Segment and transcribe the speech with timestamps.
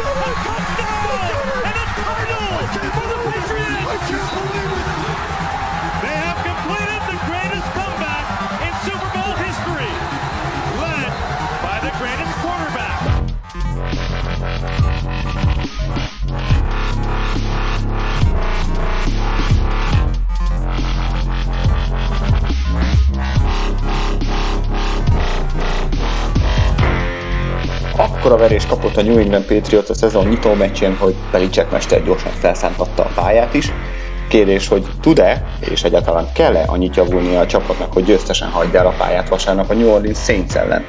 [0.00, 0.47] Oh, my God.
[28.28, 32.32] Akkora verés kapott a New England Patriots a szezon nyitó meccsén, hogy Belichick mester gyorsan
[32.32, 33.72] felszántatta a pályát is.
[34.28, 38.94] Kérdés, hogy tud-e, és egyáltalán kell-e annyit javulni a csapatnak, hogy győztesen hagyja el a
[38.98, 40.84] pályát vasárnap a New Orleans Saints ellen.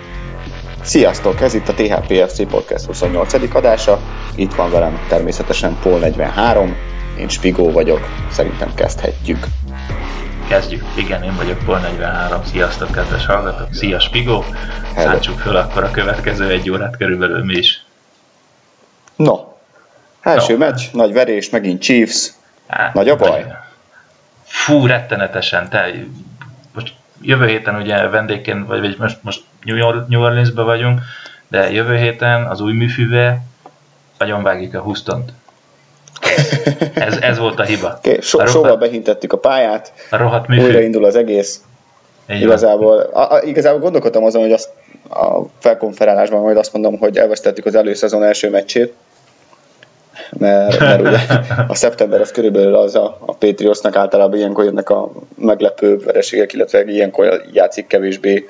[0.82, 3.56] Sziasztok, ez itt a THPFC Podcast 28.
[3.56, 4.00] adása.
[4.36, 6.76] Itt van velem természetesen Paul 43,
[7.20, 9.48] én Spigó vagyok, szerintem kezdhetjük.
[10.50, 10.84] Kezdjük.
[10.96, 12.44] Igen, én vagyok Pol 43.
[12.44, 13.74] Sziasztok, kedves hallgatók.
[13.74, 14.44] Szia, Spigó.
[14.96, 17.84] Szántsuk föl akkor a következő egy órát körülbelül mi is.
[19.16, 19.36] No,
[20.22, 20.60] első no.
[20.60, 22.32] meccs, nagy verés, megint Chiefs.
[22.68, 23.46] Hát, nagy a baj?
[24.44, 25.70] Fú, rettenetesen.
[25.70, 25.92] Te,
[26.74, 29.44] most jövő héten ugye vendégként, vagy, vagy most, most
[30.08, 31.02] New Orleansban vagyunk,
[31.48, 33.42] de jövő héten az új műfűve
[34.18, 35.32] nagyon vágjuk a Houston-t.
[36.94, 37.98] Ez, ez volt a hiba.
[37.98, 41.62] Okay, so, a rohadt, Sóval behintettük a pályát, a rohadt újraindul az egész.
[42.30, 44.70] Így igazából, a, a, igazából gondolkodtam azon, hogy azt
[45.10, 48.94] a felkonferálásban majd azt mondom, hogy elvesztettük az előszezon első meccsét,
[50.38, 51.18] mert, mert ugye
[51.68, 56.84] a szeptember az körülbelül az a, a Patriotsnak általában ilyenkor jönnek a meglepő vereségek, illetve
[56.84, 58.50] ilyenkor játszik kevésbé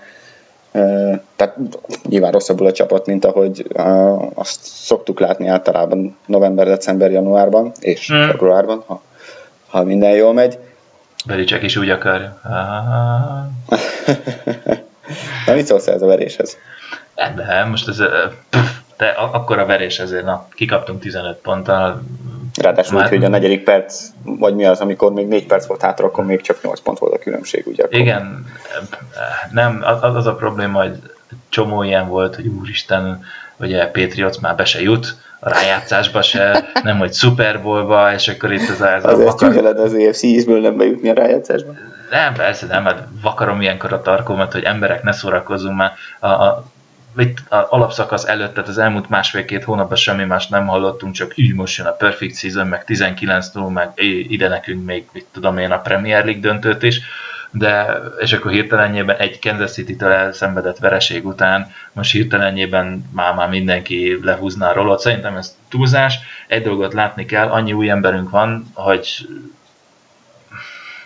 [1.35, 1.57] tehát
[2.03, 3.67] nyilván rosszabbul a csapat, mint ahogy
[4.33, 8.27] azt szoktuk látni általában november, december, januárban és hmm.
[8.27, 9.01] februárban, ha,
[9.67, 10.57] ha minden jól megy.
[11.25, 12.39] Belicek is úgy akarja.
[15.45, 16.57] Na mit szólsz ez a veréshez?
[17.35, 17.97] De most ez,
[18.97, 22.01] de akkor a verés ezért, na, kikaptunk 15 ponttal,
[22.61, 23.05] Ráadásul Már...
[23.05, 26.25] úgy, hogy a negyedik perc, vagy mi az, amikor még négy perc volt hátra, akkor
[26.25, 27.83] még csak 8 pont volt a különbség, ugye?
[27.83, 27.99] Akkor...
[27.99, 28.45] Igen,
[29.51, 30.95] nem, az, az a probléma, hogy
[31.49, 33.23] csomó ilyen volt, hogy úristen,
[33.59, 38.51] ugye Patriots már be se jut, a rájátszásba se, nem hogy Super Bowlba, és akkor
[38.51, 39.65] itt az az Azért vakar...
[39.65, 41.71] az EFC ízből nem bejutni a rájátszásba?
[42.09, 45.91] Nem, persze nem, mert vakarom ilyenkor a tarkomat, hogy emberek ne szórakozzunk már.
[46.19, 46.63] A, a
[47.49, 51.77] az alapszakasz előtt, tehát az elmúlt másfél-két hónapban semmi más nem hallottunk, csak így most
[51.77, 53.91] jön a Perfect Season, meg 19 0 meg
[54.27, 57.01] ide nekünk még, mit tudom én, a Premier League döntőt is,
[57.51, 64.19] de, és akkor hirtelenjében egy Kansas City-től elszenvedett vereség után, most hirtelenjében már, már mindenki
[64.21, 64.99] lehúzná a rolot.
[64.99, 66.19] Szerintem ez túlzás.
[66.47, 69.27] Egy dolgot látni kell, annyi új emberünk van, hogy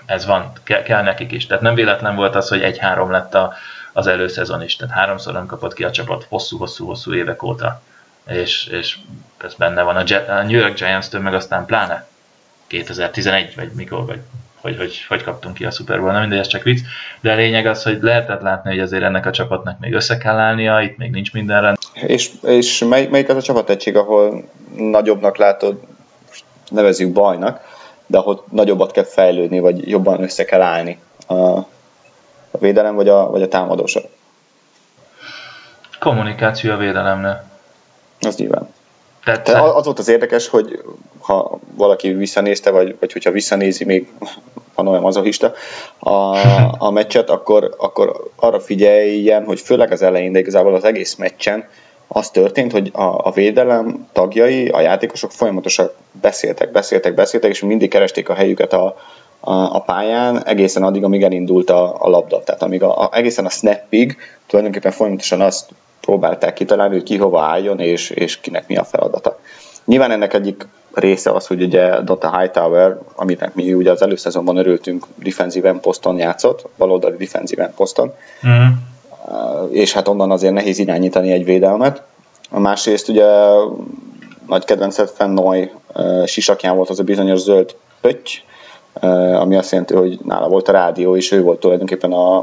[0.05, 1.45] ez van, kell, kell nekik is.
[1.45, 3.53] Tehát nem véletlen volt az, hogy egy-három lett a,
[3.93, 7.81] az előszezon is, tehát háromszor nem kapott ki a csapat hosszú-hosszú-hosszú évek óta,
[8.27, 8.97] és, és
[9.37, 9.95] ez benne van.
[9.95, 12.07] A, Jet, a New York Giants-től, meg aztán pláne
[12.67, 14.19] 2011, vagy mikor, vagy
[14.63, 16.81] hogy, hogy, hogy kaptunk ki a Super Bowl, nem mindegy, ez csak vicc,
[17.21, 20.37] de a lényeg az, hogy lehetett látni, hogy azért ennek a csapatnak még össze kell
[20.37, 25.79] állnia, itt még nincs minden És, és mely, melyik az a csapategység, ahol nagyobbnak látod,
[26.69, 27.61] nevezzük bajnak,
[28.05, 31.59] de ahol nagyobbat kell fejlődni, vagy jobban össze kell állni a,
[32.53, 34.01] a védelem vagy a, vagy a támadósor?
[35.99, 37.43] Kommunikáció a védelemnél.
[38.19, 38.73] Az nyilván.
[39.23, 40.83] Tehát, Tehát az volt az érdekes, hogy
[41.19, 44.11] ha valaki visszanézte, vagy, vagy hogyha visszanézi, még
[44.75, 45.53] van olyan mazohista
[45.99, 46.37] a,
[46.77, 51.67] a meccset, akkor, akkor arra figyeljen, hogy főleg az elején, de igazából az egész meccsen
[52.07, 57.89] az történt, hogy a, a védelem tagjai, a játékosok folyamatosan beszéltek, beszéltek, beszéltek, és mindig
[57.89, 58.95] keresték a helyüket a,
[59.45, 62.43] a, a pályán egészen addig, amíg elindult a, a labda.
[62.43, 64.17] Tehát amíg a, a, egészen a snapig
[64.47, 65.69] tulajdonképpen folyamatosan azt
[66.01, 69.39] próbálták kitalálni, hogy ki hova álljon, és, és kinek mi a feladata.
[69.85, 75.05] Nyilván ennek egyik része az, hogy ugye Dota Hightower, aminek mi ugye az előszezonban örültünk,
[75.15, 78.13] defensive poszton játszott, baloldali defensive poszton,
[78.47, 78.67] mm.
[79.71, 82.03] és hát onnan azért nehéz irányítani egy védelmet.
[82.49, 83.25] A másrészt ugye
[84.47, 85.71] nagy kedvencet Fennoy
[86.25, 88.43] sisakján volt az a bizonyos zöld pötty,
[89.39, 92.37] ami azt jelenti, hogy nála volt a rádió, és ő volt tulajdonképpen a,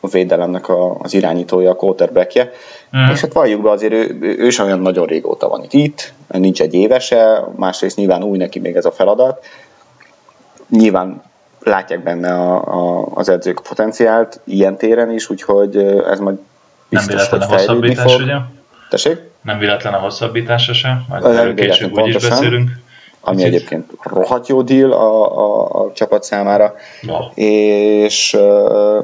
[0.00, 2.50] a védelemnek a, az irányítója, a quarterbackje.
[2.96, 3.10] Mm.
[3.10, 6.12] És hát valljuk be, azért ő, ő, ő sem olyan nagyon régóta van itt, itt,
[6.28, 9.44] nincs egy évese, másrészt nyilván új neki még ez a feladat.
[10.68, 11.22] Nyilván
[11.62, 15.76] látják benne a, a, az edzők potenciált ilyen téren is, úgyhogy
[16.10, 16.36] ez majd
[16.88, 18.20] biztos, Nem hogy fejlődni fog.
[18.20, 18.34] Ugye?
[18.90, 19.18] Tessék?
[19.42, 22.70] Nem véletlen a hosszabbítása sem, majd erről később úgy is beszélünk.
[23.20, 26.74] Ami egyébként rohadt jó deal a, a, a csapat számára,
[27.06, 27.20] wow.
[27.34, 28.36] és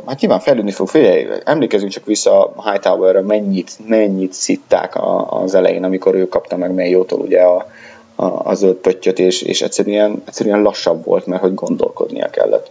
[0.07, 5.55] hát nyilván fejlődni fog, figyelj, emlékezünk csak vissza a Hightower-re, mennyit, mennyit szitták a, az
[5.55, 7.67] elején, amikor ő kapta meg Mayo-tól ugye a,
[8.15, 12.71] a, a zöld pöttyöt, és, és egyszerűen, egyszerűen lassabb volt, mert hogy gondolkodnia kellett.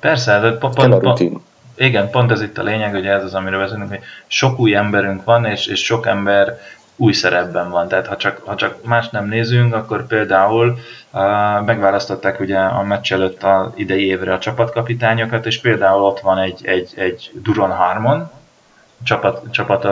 [0.00, 1.30] Persze, de pont, Kell a rutin.
[1.30, 1.44] Pont,
[1.76, 5.24] igen, pont ez itt a lényeg, hogy ez az, amiről beszélünk, hogy sok új emberünk
[5.24, 6.58] van, és, és sok ember
[6.96, 7.88] új szerepben van.
[7.88, 10.78] Tehát ha csak, ha csak más nem nézünk, akkor például
[11.12, 11.20] uh,
[11.64, 16.66] megválasztották ugye a meccs előtt a idei évre a csapatkapitányokat, és például ott van egy,
[16.66, 18.30] egy, egy Duron Harmon,
[19.02, 19.90] csapat, csapat, uh,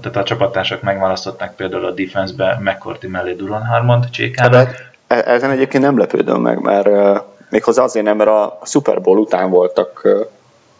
[0.00, 4.54] tehát a csapattársak megválasztották például a defense-be McCourty mellé Duron Harmont csékának.
[4.54, 7.18] Hát, e, ezen egyébként nem lepődöm meg, mert uh,
[7.50, 10.26] méghozzá azért nem, mert a Super Bowl után voltak uh,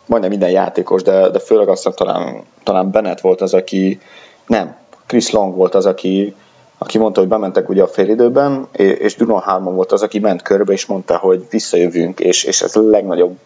[0.07, 4.01] majdnem minden játékos, de, de főleg azt talán, talán Bennett volt az, aki
[4.47, 4.77] nem,
[5.07, 6.35] Chris Long volt az, aki,
[6.79, 10.73] aki mondta, hogy bementek ugye a félidőben, és Duron Harmon volt az, aki ment körbe,
[10.73, 13.39] és mondta, hogy visszajövünk, és, és ez a legnagyobb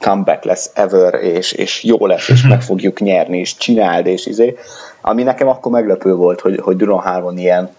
[0.00, 4.56] comeback lesz ever, és, és jó lesz, és meg fogjuk nyerni, és csináld, és izé.
[5.00, 7.70] Ami nekem akkor meglepő volt, hogy, hogy Duron Harmon ilyen,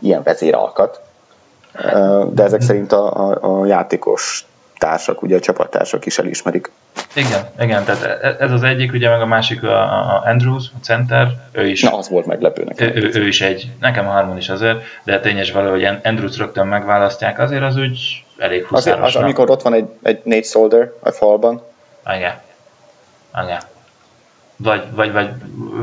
[0.00, 1.00] ilyen vezéralkat.
[2.32, 4.49] De ezek szerint a, a, a játékos
[4.80, 6.70] társak, ugye a csapattársak is elismerik.
[7.14, 11.28] Igen, igen, tehát e- ez az egyik, ugye meg a másik a Andrews, a center,
[11.52, 11.82] ő is.
[11.82, 12.88] Na, az volt meglepő nekem.
[12.88, 16.66] Ő, ő, is egy, nekem a harmon is azért, de tényes való, hogy Andrews rögtön
[16.66, 19.14] megválasztják, azért az úgy elég huszáros.
[19.14, 21.62] Az, amikor ott van egy, egy Nate Solder a falban.
[22.16, 22.34] Igen.
[23.44, 23.60] Igen.
[24.56, 25.28] Vagy, vagy, vagy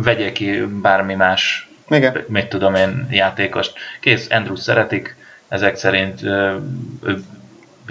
[0.04, 2.24] vegyél ki bármi más, Igen.
[2.28, 3.74] mit tudom én, játékost.
[4.02, 5.16] Kész, Andrews szeretik,
[5.48, 6.22] ezek szerint
[7.04, 7.24] ő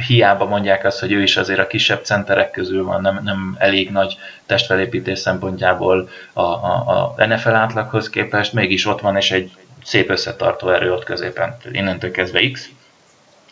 [0.06, 3.90] hiába mondják azt, hogy ő is azért a kisebb centerek közül van, nem, nem elég
[3.90, 4.16] nagy
[4.46, 9.50] testfelépítés szempontjából a, a, a NFL átlaghoz képest, mégis ott van, és egy
[9.84, 11.56] szép összetartó erő ott középen.
[11.72, 12.70] Innentől kezdve X,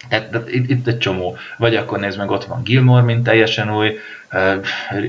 [0.09, 1.37] tehát itt, itt egy csomó.
[1.59, 3.99] Vagy akkor nézd meg, ott van Gilmore, mint teljesen új,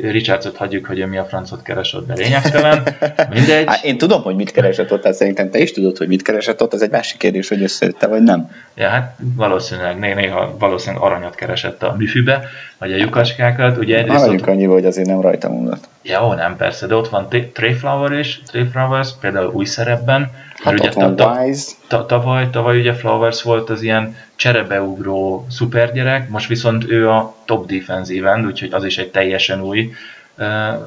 [0.02, 2.84] Richardsot hagyjuk, hogy ő mi a francot keresett, de lényegtelen.
[3.34, 3.68] Mindegy.
[3.68, 6.62] Hát én tudom, hogy mit keresett ott, tehát szerintem te is tudod, hogy mit keresett
[6.62, 8.52] ott, ez egy másik kérdés, hogy összejötte, vagy nem.
[8.74, 12.48] Ja, hát valószínűleg, néha valószínűleg aranyat keresett a műfűbe,
[12.78, 13.78] vagy a lyukaskákat.
[13.78, 14.54] Ugye egyrészt Maradjunk ott...
[14.54, 15.84] annyiba, hogy azért nem rajta múlott.
[16.02, 20.32] Ja, ó, nem, persze, de ott van Trey Flower is, Trey Flowers, például új szerepben.
[20.64, 20.90] Hát ugye.
[21.88, 27.68] Ta, tavaly, tavaly ugye Flowers volt az ilyen cserebeugró szupergyerek, most viszont ő a top
[27.68, 29.94] defensive end, úgyhogy az is egy teljesen új
[30.38, 30.46] uh,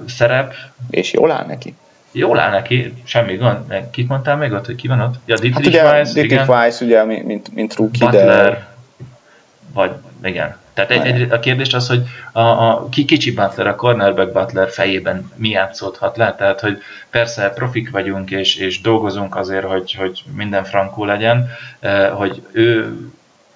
[0.09, 0.55] szerep.
[0.91, 1.75] És jól áll neki?
[2.13, 3.59] Jól áll neki, semmi gond.
[3.91, 5.15] Kit mondtál még ott, hogy ki van ott?
[5.27, 8.67] Ja, Dietrich hát ugye, Weiss, Dietrich Weiss, ugye, mint, mint rookie, Butler, de...
[9.73, 9.91] vagy
[10.23, 12.03] igen, tehát egy, egy, a kérdés az, hogy
[12.33, 16.79] a, a kicsi Butler, a cornerback Butler fejében mi játszódhat le, tehát hogy
[17.11, 21.51] persze profik vagyunk és, és dolgozunk azért, hogy, hogy minden frankó legyen,
[22.13, 22.97] hogy ő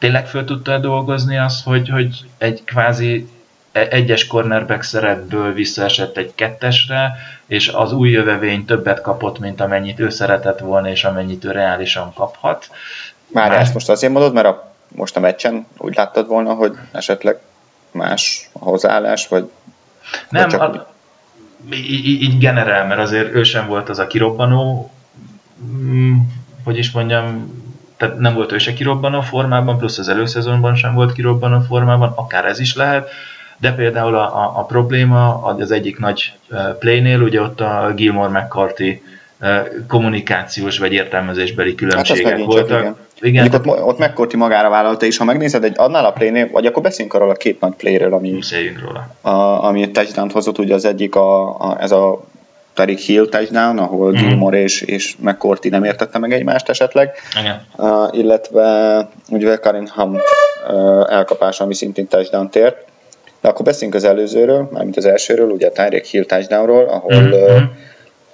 [0.03, 3.29] tényleg föl tudta dolgozni azt, hogy, hogy egy kvázi
[3.73, 7.13] e, egyes cornerback szerepből visszaesett egy kettesre,
[7.47, 12.13] és az új jövevény többet kapott, mint amennyit ő szeretett volna, és amennyit ő reálisan
[12.15, 12.71] kaphat.
[13.27, 16.73] Már, Már ezt most azért mondod, mert a most a meccsen úgy láttad volna, hogy
[16.93, 17.39] esetleg
[17.91, 19.51] más a hozzáállás, vagy,
[20.29, 20.93] nem, vagy csak a,
[21.73, 24.91] így, így generál, mert azért ő sem volt az a kirobbanó,
[25.65, 26.17] mm,
[26.65, 27.61] hogy is mondjam,
[28.03, 32.45] tehát nem volt ő se kirobbanó formában, plusz az előszezonban sem volt kirobbanó formában, akár
[32.45, 33.09] ez is lehet,
[33.59, 36.33] de például a, a, a probléma az egyik nagy
[36.79, 39.03] playnél, ugye ott a Gilmore McCarthy
[39.89, 42.83] kommunikációs vagy értelmezésbeli különbségek hát voltak.
[42.83, 43.45] Csak, igen.
[43.45, 43.61] Igen.
[43.67, 47.15] ott, ott McCourty magára vállalta, és ha megnézed, egy, annál a playnél, vagy akkor beszéljünk
[47.15, 48.39] arról a két nagy playről, ami,
[48.85, 49.09] róla.
[49.21, 52.25] A, ami touchdown hozott, ugye az egyik a, a, ez a
[52.75, 54.27] Tariq Hill touchdown, ahol mm-hmm.
[54.27, 57.67] Gilmore és, és McCourty nem értette meg egymást esetleg, Igen.
[57.77, 60.21] Uh, illetve ugye Karin Hunt
[60.69, 62.77] uh, elkapása, ami szintén touchdown tért.
[63.41, 67.33] De akkor beszéljünk az előzőről, mármint az elsőről, ugye a Tyreek Hill touchdownról, ahol mm-hmm.
[67.33, 67.63] uh,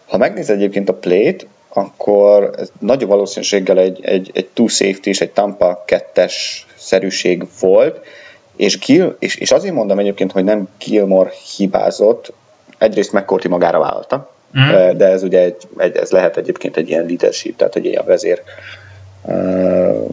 [0.09, 5.31] ha megnézed egyébként a play-t, akkor nagy valószínűséggel egy, egy, egy two safety és egy
[5.31, 8.01] Tampa kettes szerűség volt,
[8.57, 12.33] és, Gil, és, és azért mondom egyébként, hogy nem Gilmore hibázott,
[12.79, 14.97] egyrészt McCourty magára vállalta, mm.
[14.97, 18.43] de ez ugye egy, egy, ez lehet egyébként egy ilyen leadership, tehát egy ilyen vezér
[19.23, 20.09] uh,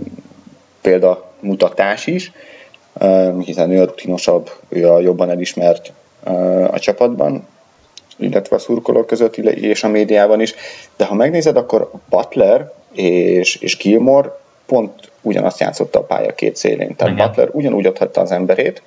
[0.82, 2.32] példamutatás is,
[2.94, 5.92] uh, hiszen ő a rutinosabb, ő a jobban elismert
[6.24, 7.48] uh, a csapatban,
[8.18, 10.56] illetve a szurkolók között és a médiában is.
[10.96, 16.96] De ha megnézed, akkor Butler és, és Gilmore pont ugyanazt játszotta a pálya két szélén.
[16.96, 17.28] Tehát Igen.
[17.28, 18.82] Butler ugyanúgy adhatta az emberét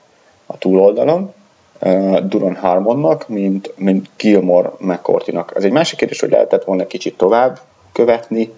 [0.47, 1.35] a túloldalon,
[1.81, 5.53] uh, Duron Harmonnak, mint, mint Gilmore McCourtynak.
[5.57, 7.59] Ez egy másik kérdés, hogy lehetett volna kicsit tovább
[7.93, 8.53] követni,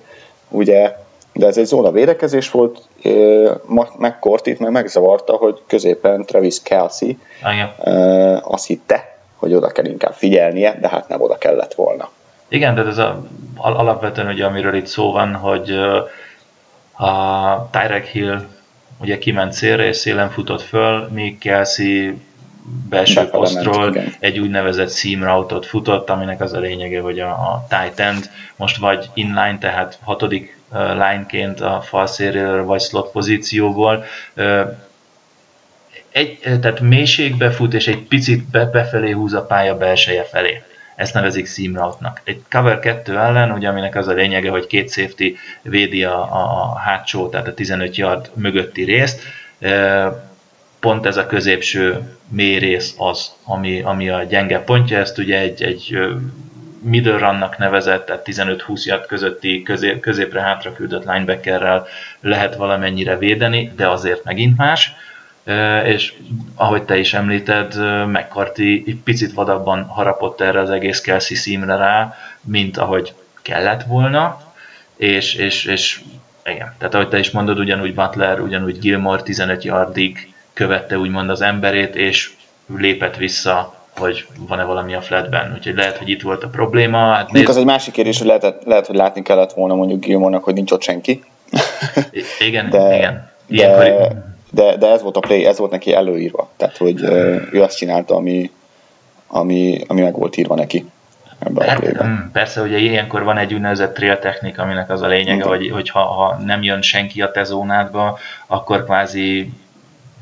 [0.48, 0.96] ugye
[1.32, 2.88] de ez egy zóna védekezés volt,
[3.98, 7.18] McCourtit meg megzavarta, hogy középen Travis Kelsey
[7.52, 7.70] Igen.
[8.42, 12.10] azt hitte, hogy oda kell inkább figyelnie, de hát nem oda kellett volna.
[12.48, 13.22] Igen, de ez a,
[13.56, 15.70] alapvetően ugye, amiről itt szó van, hogy
[16.96, 18.40] a Tyrek Hill
[19.00, 22.12] ugye kiment célra, és szélen futott föl, míg Kelsey
[22.88, 28.00] belső posztról egy úgynevezett seam route futott, aminek az a lényege, hogy a, a tight
[28.00, 32.08] end most vagy inline, tehát hatodik lineként a fal
[32.64, 34.04] vagy slot pozícióból
[36.12, 40.62] egy, tehát mélységbe fut, és egy picit be, befelé húz a pálya belseje felé.
[40.96, 42.20] Ezt nevezik seam route-nak.
[42.24, 46.78] Egy cover 2 ellen, ugye, aminek az a lényege, hogy két safety védi a, a
[46.78, 49.22] hátsó, tehát a 15 yard mögötti részt,
[50.80, 55.98] pont ez a középső mély az, ami, ami a gyenge pontja, ezt ugye egy, egy
[56.82, 61.86] middle nevezett, tehát 15-20 yard közötti közép, középre hátra küldött linebackerrel
[62.20, 64.92] lehet valamennyire védeni, de azért megint más.
[65.84, 66.14] És
[66.54, 67.74] ahogy te is említed,
[68.06, 74.40] McCarthy egy picit vadabban harapott erre az egész Kelsey szímre rá, mint ahogy kellett volna,
[74.96, 76.00] és, és, és
[76.44, 81.40] igen, tehát ahogy te is mondod, ugyanúgy Butler, ugyanúgy Gilmore 15 yardig követte úgymond az
[81.40, 82.30] emberét, és
[82.66, 85.52] lépett vissza hogy van-e valami a flatben.
[85.56, 86.98] Úgyhogy lehet, hogy itt volt a probléma.
[86.98, 87.48] Hát nézd...
[87.48, 90.70] az egy másik kérdés, hogy lehet, lehet, hogy látni kellett volna mondjuk Gilmore-nak, hogy nincs
[90.70, 91.24] ott senki.
[92.38, 93.30] igen, de, igen.
[93.46, 93.84] Ilyenkor...
[93.84, 96.50] De, de, de, ez volt a play, ez volt neki előírva.
[96.56, 97.02] Tehát, hogy
[97.52, 98.50] ő azt csinálta, ami,
[99.26, 100.86] ami, ami meg volt írva neki.
[101.38, 105.06] Ebben a hát, mm, persze, ugye ilyenkor van egy úgynevezett trail technik, aminek az a
[105.06, 109.52] lényege, hogy, hogy ha, ha nem jön senki a te zónádba, akkor kvázi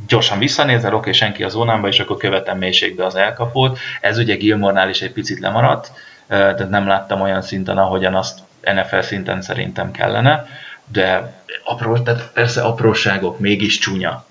[0.06, 3.78] gyorsan visszanézel, oké, senki a zónámba, és akkor követem mélységbe az elkapót.
[4.00, 5.92] Ez ugye Gilmornál is egy picit lemaradt,
[6.28, 10.46] de nem láttam olyan szinten, ahogyan azt NFL szinten szerintem kellene,
[10.92, 11.32] de
[11.64, 14.24] apró, tehát persze apróságok, mégis csúnya.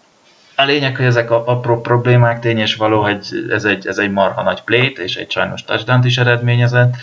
[0.56, 4.12] A lényeg, hogy ezek a apró problémák tény és való, hogy ez egy, ez egy
[4.12, 6.96] marha nagy plét, és egy sajnos touchdown is eredményezett.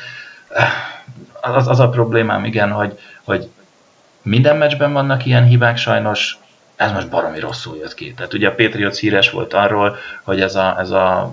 [1.40, 3.48] Az, az a problémám, igen, hogy, hogy
[4.22, 6.38] minden meccsben vannak ilyen hibák sajnos,
[6.76, 8.14] ez most baromi rosszul jött ki.
[8.14, 11.32] Tehát ugye a Patriots híres volt arról, hogy ez a, ez a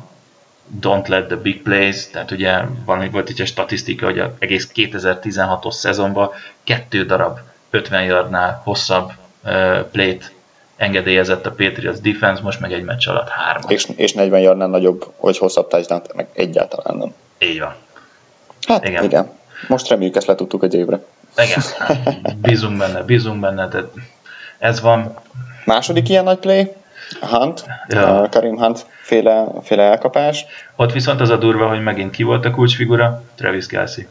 [0.82, 5.72] don't let the big plays, tehát ugye valami volt egy statisztika, hogy az egész 2016-os
[5.72, 6.30] szezonban
[6.64, 9.12] kettő darab 50 yardnál hosszabb
[9.44, 10.32] uh, play-t
[10.78, 13.62] engedélyezett a Patriots defense, most meg egy meccs alatt három.
[13.68, 17.14] És, és 40 yardnál nagyobb, hogy hosszabb touchdown meg egyáltalán nem.
[17.50, 17.76] Így van.
[18.68, 19.04] Hát igen.
[19.04, 19.32] igen.
[19.68, 21.00] Most reméljük ezt letudtuk egy évre.
[21.38, 21.62] Igen,
[22.42, 23.88] bízunk benne, bízunk benne, tehát
[24.62, 25.14] ez van.
[25.66, 26.72] Második ilyen nagy play,
[27.20, 28.28] Hunt, ja.
[28.32, 30.46] Karim Hunt féle, féle elkapás.
[30.76, 34.04] Ott viszont az a durva, hogy megint ki volt a kulcsfigura, Travis Kelsey.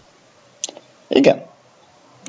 [1.09, 1.43] Igen.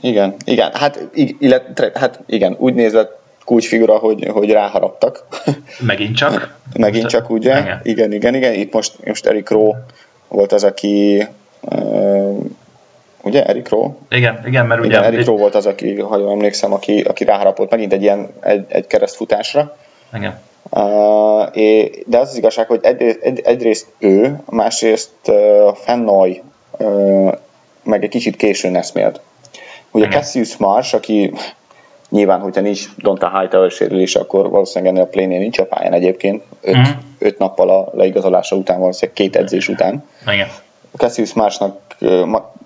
[0.02, 0.74] Igen, igen.
[0.74, 5.26] Hát, illet, hát igen, úgy nézett kulcsfigura, hogy, hogy ráharaptak.
[5.80, 6.58] Megint csak?
[6.78, 7.60] Megint csak, ugye?
[7.60, 7.80] Igen.
[7.84, 8.54] igen, igen, igen.
[8.54, 9.86] Itt most, most Eric Rowe
[10.28, 11.28] volt az, aki
[13.24, 13.90] ugye Eric Rowe?
[14.10, 14.90] Igen, igen, mert ugye...
[14.90, 18.30] Igen, Eric Rowe volt az, aki, ha jól emlékszem, aki, aki ráharapott megint egy ilyen
[18.40, 19.76] egy, egy keresztfutásra.
[20.14, 20.40] Igen.
[20.70, 20.82] Uh,
[22.06, 27.34] de az az igazság, hogy egy, egy, egyrészt ő, másrészt uh, Fennoy uh,
[27.84, 29.22] meg egy kicsit későn eszmélt.
[29.92, 30.20] Ugye Igen.
[30.20, 31.34] Cassius Marsh, aki
[32.10, 36.44] nyilván, hogyha nincs Donta Hightower sérülés, akkor valószínűleg ennél a plénél nincs a pályán egyébként.
[36.62, 36.92] Öt, mm.
[37.20, 40.04] öt nappal a leigazolása után, valószínűleg két edzés után.
[40.28, 40.48] Igen.
[40.98, 41.96] Cassius Marshnak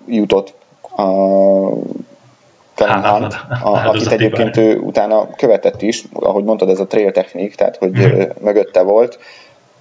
[0.06, 0.54] jutott
[0.96, 1.04] a
[2.74, 7.54] Kellen Hunt, a, akit egyébként ő utána követett is, ahogy mondtad, ez a trail technik,
[7.54, 8.20] tehát hogy mm.
[8.40, 9.18] mögötte volt,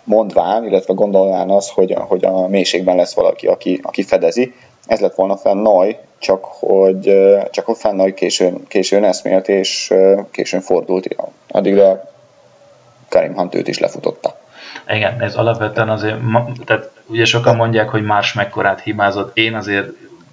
[0.04, 4.54] mondván, illetve gondolván az, hogy, hogy a mélységben lesz valaki, aki, aki fedezi.
[4.86, 7.16] Ez lett volna fenn Noy, csak hogy,
[7.52, 9.94] csak hogy fenn Noy későn, későn eszmélt, és
[10.32, 11.16] későn fordult,
[11.48, 12.10] addigra
[13.10, 14.38] Karim Hunt őt is lefutotta.
[14.88, 16.18] Igen, ez alapvetően azért,
[16.66, 19.88] tehát ugye sokan mondják, hogy Mars mekkorát hibázott, én azért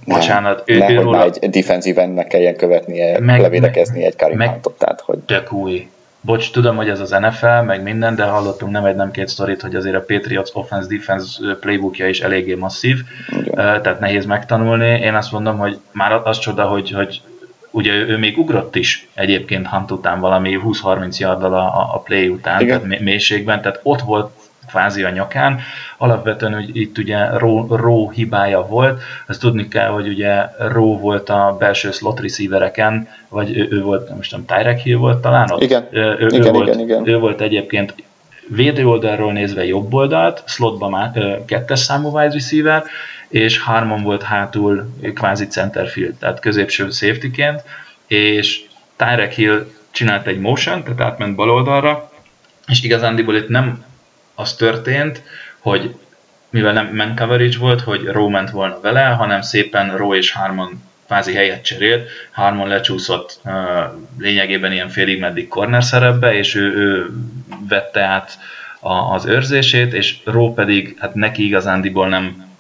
[0.05, 1.25] Bocsánat, ő, ő róla...
[1.25, 5.19] egy defensív endnek kelljen követnie, meg, levédekezni egy Karim meg, tehát hogy...
[5.19, 5.89] Tök új.
[6.21, 9.63] Bocs, tudom, hogy ez az NFL, meg minden, de hallottunk nem egy, nem két sztorit,
[9.63, 12.99] hogy azért a Patriots offense-defense playbookja is eléggé masszív,
[13.29, 13.55] Igen.
[13.55, 15.01] tehát nehéz megtanulni.
[15.01, 17.21] Én azt mondom, hogy már az csoda, hogy, hogy
[17.71, 22.29] ugye ő, ő még ugrott is egyébként Hunt után valami 20-30 yarddal a, a play
[22.29, 22.83] után, Igen.
[22.83, 24.31] tehát mélységben, tehát ott volt
[24.73, 25.61] kvázi a nyakán.
[25.97, 31.29] Alapvetően hogy itt ugye Ró, Ró hibája volt, ezt tudni kell, hogy ugye Ró volt
[31.29, 35.63] a belső slot receivereken, vagy ő, ő volt, most nem Tyrek Hill volt talán ott?
[35.63, 37.09] Igen, ő, ő, igen, ő, volt, igen, igen.
[37.09, 37.95] ő volt egyébként
[38.49, 42.85] védő oldalról nézve jobb oldalt, slotba már kettes számú wide receiver,
[43.29, 47.63] és Harmon volt hátul kvázi centerfield, tehát középső safetyként,
[48.07, 48.61] és
[48.97, 52.11] Tyrek Hill csinált egy motion, tehát átment bal oldalra,
[52.67, 53.85] és igazándiból itt nem
[54.43, 55.23] az történt,
[55.59, 55.95] hogy
[56.51, 60.83] mivel nem man coverage volt, hogy Rowe ment volna vele, hanem szépen Rowe és Harmon
[61.07, 63.53] kvázi helyet cserélt, Harmon lecsúszott uh,
[64.19, 67.11] lényegében ilyen félig meddig corner szerepbe, és ő, ő
[67.69, 68.39] vette át
[68.81, 72.51] a, az őrzését, és Rowe pedig, hát neki igazándiból nem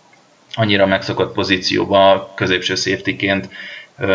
[0.54, 3.48] annyira megszokott pozícióba középső safety-ként
[3.98, 4.08] uh,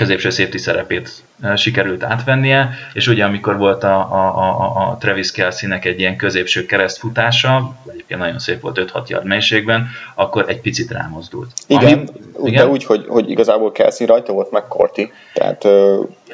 [0.00, 1.10] középső safety szerepét
[1.56, 6.66] sikerült átvennie, és ugye amikor volt a, a, a, a Travis Kelsey-nek egy ilyen középső
[6.66, 11.50] keresztfutása, egyébként nagyon szép volt 5-6 yard mélységben, akkor egy picit rámozdult.
[11.66, 12.64] Igen, Ami, igen?
[12.64, 15.66] de úgy, hogy, hogy igazából Kelsey rajta volt McCourty, tehát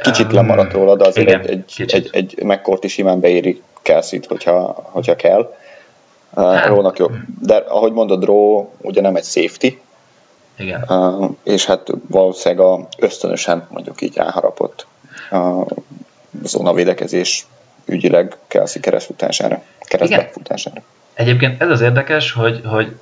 [0.02, 4.88] kicsit lemaradt róla, de azért igen, egy, egy, egy, egy McCourty simán beéri Kelsey-t, hogyha,
[4.92, 5.54] hogyha kell.
[6.36, 6.66] Hát.
[6.66, 7.06] Rónak jó.
[7.40, 9.78] De ahogy mondod, Ró ugye nem egy safety,
[10.56, 10.84] igen.
[10.88, 14.86] Uh, és hát valószínűleg a ösztönösen mondjuk így ráharapott
[15.30, 15.64] a
[16.42, 17.46] zónavédekezés
[17.84, 20.82] ügyileg Kelsey keresztfutására, keresztbefutására.
[21.14, 22.96] Egyébként ez az érdekes, hogy, hogy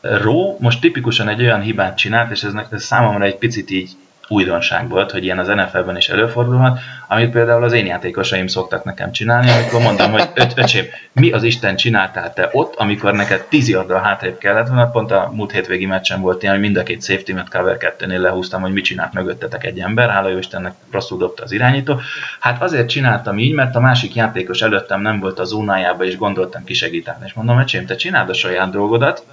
[0.00, 3.90] Ró most tipikusan egy olyan hibát csinált, és ez, ez számomra egy picit így
[4.30, 9.12] újdonság volt, hogy ilyen az NFL-ben is előfordulhat, amit például az én játékosaim szoktak nekem
[9.12, 13.68] csinálni, amikor mondom, hogy öt, öcsém, mi az Isten csináltál te ott, amikor neked 10
[13.68, 17.04] yarddal hátrébb kellett volna, pont a múlt hétvégi meccsen volt ilyen, hogy mind a két
[17.04, 21.18] safety met cover 2 lehúztam, hogy mit csinált mögöttetek egy ember, hála jó Istennek rosszul
[21.18, 22.00] dobta az irányító.
[22.40, 26.64] Hát azért csináltam így, mert a másik játékos előttem nem volt a zónájába, és gondoltam
[26.64, 27.24] kisegíteni.
[27.26, 29.24] És mondom, öcsém, te csináld a saját dolgodat,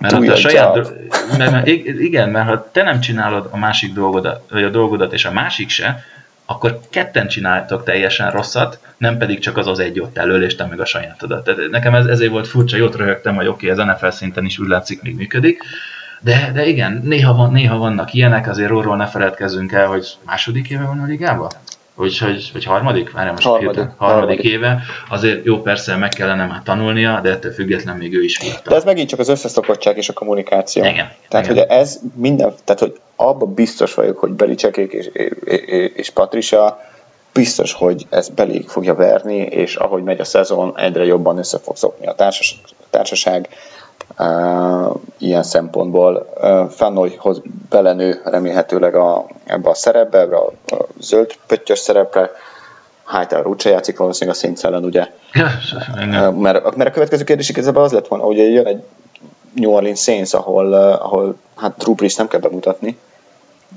[0.00, 0.92] mert a saját,
[1.38, 5.24] mert, mert, igen, mert ha te nem csinálod a másik dolgodat, vagy a dolgodat, és
[5.24, 6.04] a másik se,
[6.46, 10.64] akkor ketten csináltok teljesen rosszat, nem pedig csak az az egy ott elől, és te
[10.64, 11.44] meg a sajátodat.
[11.44, 14.58] Tehát nekem ez, ezért volt furcsa, jót röhögtem, hogy oké, okay, ez NFL szinten is
[14.58, 15.62] úgy látszik, még működik.
[16.20, 20.70] De, de igen, néha, van, néha vannak ilyenek, azért róról ne feledkezzünk el, hogy második
[20.70, 21.50] éve van a ligában?
[21.96, 23.10] Vagy, hogy, hogy harmadik?
[23.10, 24.82] Várjál most harmadik, harmadik, harmadik éve.
[25.10, 28.62] Azért jó, persze meg kellene már tanulnia, de ettől függetlenül még ő is fiatal.
[28.64, 30.84] De ez megint csak az összeszokottság és a kommunikáció.
[30.84, 31.12] Igen.
[31.28, 31.58] Tehát, igen.
[31.58, 35.06] hogy ez minden, tehát, hogy abban biztos vagyok, hogy Belicsekék és,
[35.44, 36.80] és, és Patricia
[37.32, 41.76] biztos, hogy ez belég fogja verni, és ahogy megy a szezon, egyre jobban össze fog
[41.76, 43.48] szokni a társas, társaság
[45.18, 46.32] ilyen szempontból
[46.70, 52.30] Fanoyhoz belenő remélhetőleg a, ebbe a szerepbe, ebbe a, a zöld pöttyös szerepre,
[53.10, 55.06] Hightower úgyse játszik valószínűleg a Saints ellen, ugye?
[56.34, 58.82] mert, mert a következő kérdés igazából az lett volna, hogy jön egy
[59.54, 62.98] New Orleans Saints, ahol, ahol hát Drew Brees nem kell bemutatni,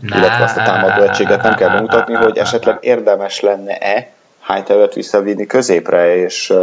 [0.01, 4.07] illetve azt a támadó egységet nem kell bemutatni, hogy esetleg érdemes lenne-e
[4.53, 6.53] Hightower-t visszavinni középre, és,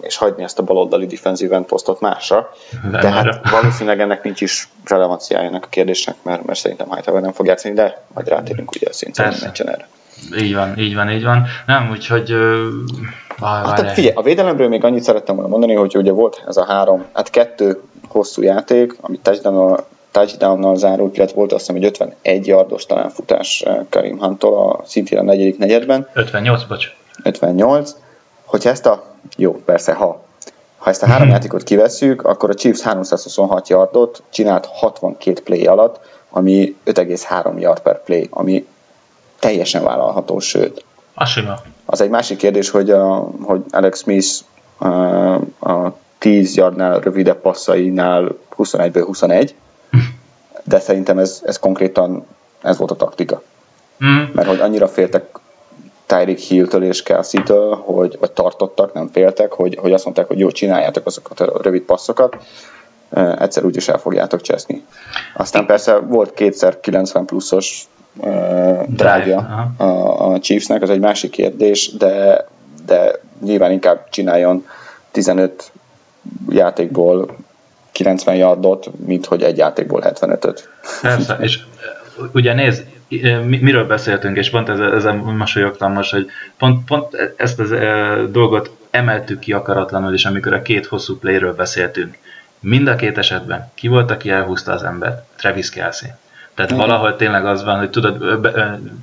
[0.00, 2.50] és hagyni ezt a baloldali defensív end posztot másra.
[2.90, 7.22] De, de hát valószínűleg ennek nincs is relevanciája ennek a kérdésnek, mert, mert szerintem Hightower
[7.22, 9.88] nem fog játszani, de majd rátérünk ugye a szinten meccsen erre.
[10.36, 11.46] Így van, így van, így van.
[11.66, 12.32] Nem, úgyhogy...
[12.32, 12.66] Uh,
[13.40, 17.04] hát, figyelj, a védelemről még annyit szerettem volna mondani, hogy ugye volt ez a három,
[17.12, 22.86] hát kettő hosszú játék, amit touchdown touchdown-nal zárult, illetve volt azt hiszem, hogy 51 yardos
[22.86, 26.08] talán futás Karim Huntól a szintén a negyedik negyedben.
[26.12, 26.96] 58, bocs.
[27.22, 27.94] 58.
[28.44, 29.04] Hogyha ezt a,
[29.36, 30.24] jó, persze, ha,
[30.78, 36.00] ha ezt a három játékot kivesszük, akkor a Chiefs 326 yardot csinált 62 play alatt,
[36.30, 38.66] ami 5,3 yard per play, ami
[39.38, 40.84] teljesen vállalható, sőt.
[41.14, 41.40] Az,
[41.86, 44.28] az egy másik kérdés, hogy, a, hogy Alex Smith
[44.78, 49.54] a, a 10 yardnál rövidebb passzainál 21-ből 21,
[50.64, 52.26] de szerintem ez, ez konkrétan
[52.62, 53.42] ez volt a taktika.
[54.04, 54.22] Mm.
[54.32, 55.38] Mert hogy annyira féltek
[56.08, 60.50] Tyreek Hill-től és Kelsey-től, hogy, vagy tartottak, nem féltek, hogy, hogy azt mondták, hogy jó,
[60.50, 62.36] csináljátok azokat a rövid passzokat,
[63.38, 64.84] egyszer úgyis el fogjátok cseszni.
[65.34, 67.84] Aztán persze volt kétszer 90 pluszos
[68.16, 69.36] uh, drive
[69.76, 69.84] a,
[70.32, 72.46] a Chiefsnek, az egy másik kérdés, de,
[72.86, 74.66] de nyilván inkább csináljon
[75.10, 75.72] 15
[76.48, 77.36] játékból
[77.92, 80.68] 90 yardot, mint hogy egy játékból 75-öt.
[81.02, 81.58] Persze, és
[82.32, 82.84] ugye nézd,
[83.60, 86.26] miről beszéltünk, és pont ezen, ezen mosolyogtam most, hogy
[86.58, 92.16] pont, pont ezt e, dolgot emeltük ki akaratlanul is, amikor a két hosszú playről beszéltünk.
[92.60, 95.24] Mind a két esetben ki volt, aki elhúzta az embert?
[95.36, 96.08] Travis Kelsey.
[96.58, 96.86] Tehát Igen.
[96.86, 98.40] valahol tényleg az van, hogy tudod,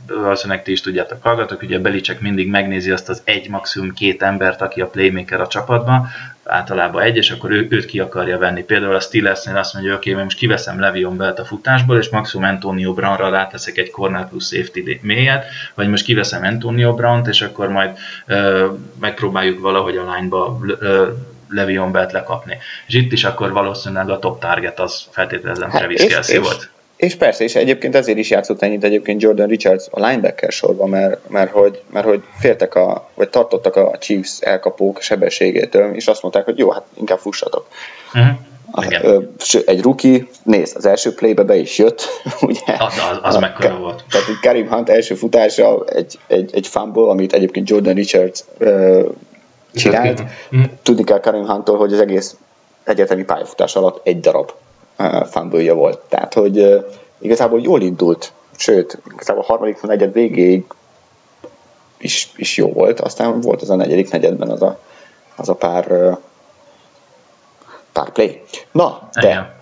[0.07, 4.61] valószínűleg ti is tudjátok, hallgatok, ugye Belicek mindig megnézi azt az egy, maximum két embert,
[4.61, 6.07] aki a playmaker a csapatban,
[6.43, 8.63] általában egy, és akkor ő, őt ki akarja venni.
[8.63, 12.09] Például a Steelersnél azt mondja, hogy oké, okay, most kiveszem Levion Belt a futásból, és
[12.09, 17.41] maximum Antonio Brownra ráteszek egy corner plus safety mélyet, vagy most kiveszem Antonio Brown-t, és
[17.41, 18.67] akkor majd ö,
[18.99, 21.07] megpróbáljuk valahogy a lányba ö,
[21.49, 22.57] Levion Belt lekapni.
[22.87, 26.73] És itt is akkor valószínűleg a top target az feltételezem hát Travis Kelsey volt.
[27.05, 31.29] És persze, és egyébként ezért is játszott ennyit egyébként Jordan Richards a linebacker sorban, mert,
[31.29, 36.45] mert, hogy, mert hogy féltek a, vagy tartottak a Chiefs elkapók sebességétől, és azt mondták,
[36.45, 37.67] hogy jó, hát inkább fussatok.
[38.13, 39.23] Uh-huh.
[39.65, 42.03] egy rookie, nézd, az első playbe be is jött,
[42.41, 42.75] ugye?
[42.77, 44.03] Az, az, az mekkora volt.
[44.09, 49.05] Tehát egy Karim Hunt első futása, egy, egy, egy fumble, amit egyébként Jordan Richards uh,
[49.73, 50.19] csinált.
[50.19, 50.69] Uh-huh.
[50.83, 52.35] Tudni kell Karim Hunttól, hogy az egész
[52.83, 54.51] egyetemi pályafutás alatt egy darab
[55.25, 55.99] fumble volt.
[55.99, 56.85] Tehát, hogy
[57.19, 60.63] igazából jól indult, sőt, igazából a harmadik negyed végéig
[61.97, 64.79] is, is jó volt, aztán volt az a negyedik negyedben az a,
[65.35, 66.17] az a pár
[67.91, 68.41] pár play.
[68.71, 69.53] Na, de Igen.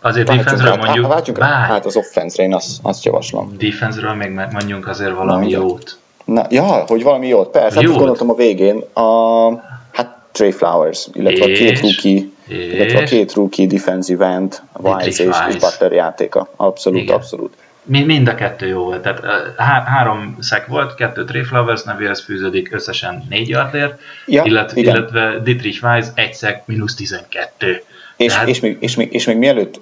[0.00, 1.06] Azért defense-ről mondjuk...
[1.06, 3.54] Váltsunk hát az offense-re, én azt, azt javaslom.
[3.58, 5.98] Defense-ről még mondjunk azért valami Na, jót.
[6.24, 7.74] Na, ja, hogy valami jót, persze.
[7.74, 7.90] Hát jót.
[7.90, 9.48] Hát gondoltam a végén, a,
[9.92, 14.62] hát Trey Flowers, illetve és, a két rookie, és, illetve a két rookie defensive end,
[14.72, 16.48] Wise és, és Butler játéka.
[16.56, 17.14] Abszolút, Igen.
[17.14, 17.56] abszolút.
[17.84, 19.02] Mind a kettő jó volt.
[19.02, 19.20] Tehát
[19.56, 25.38] há- három szek volt, kettő Trey Flowers nevéhez fűződik, összesen négy yardért, ja, illetve, illetve
[25.42, 27.84] Dietrich Weiss egy szek, mínusz 12.
[28.16, 28.48] És, Tehát...
[28.48, 29.80] és, még, és, még, és még mielőtt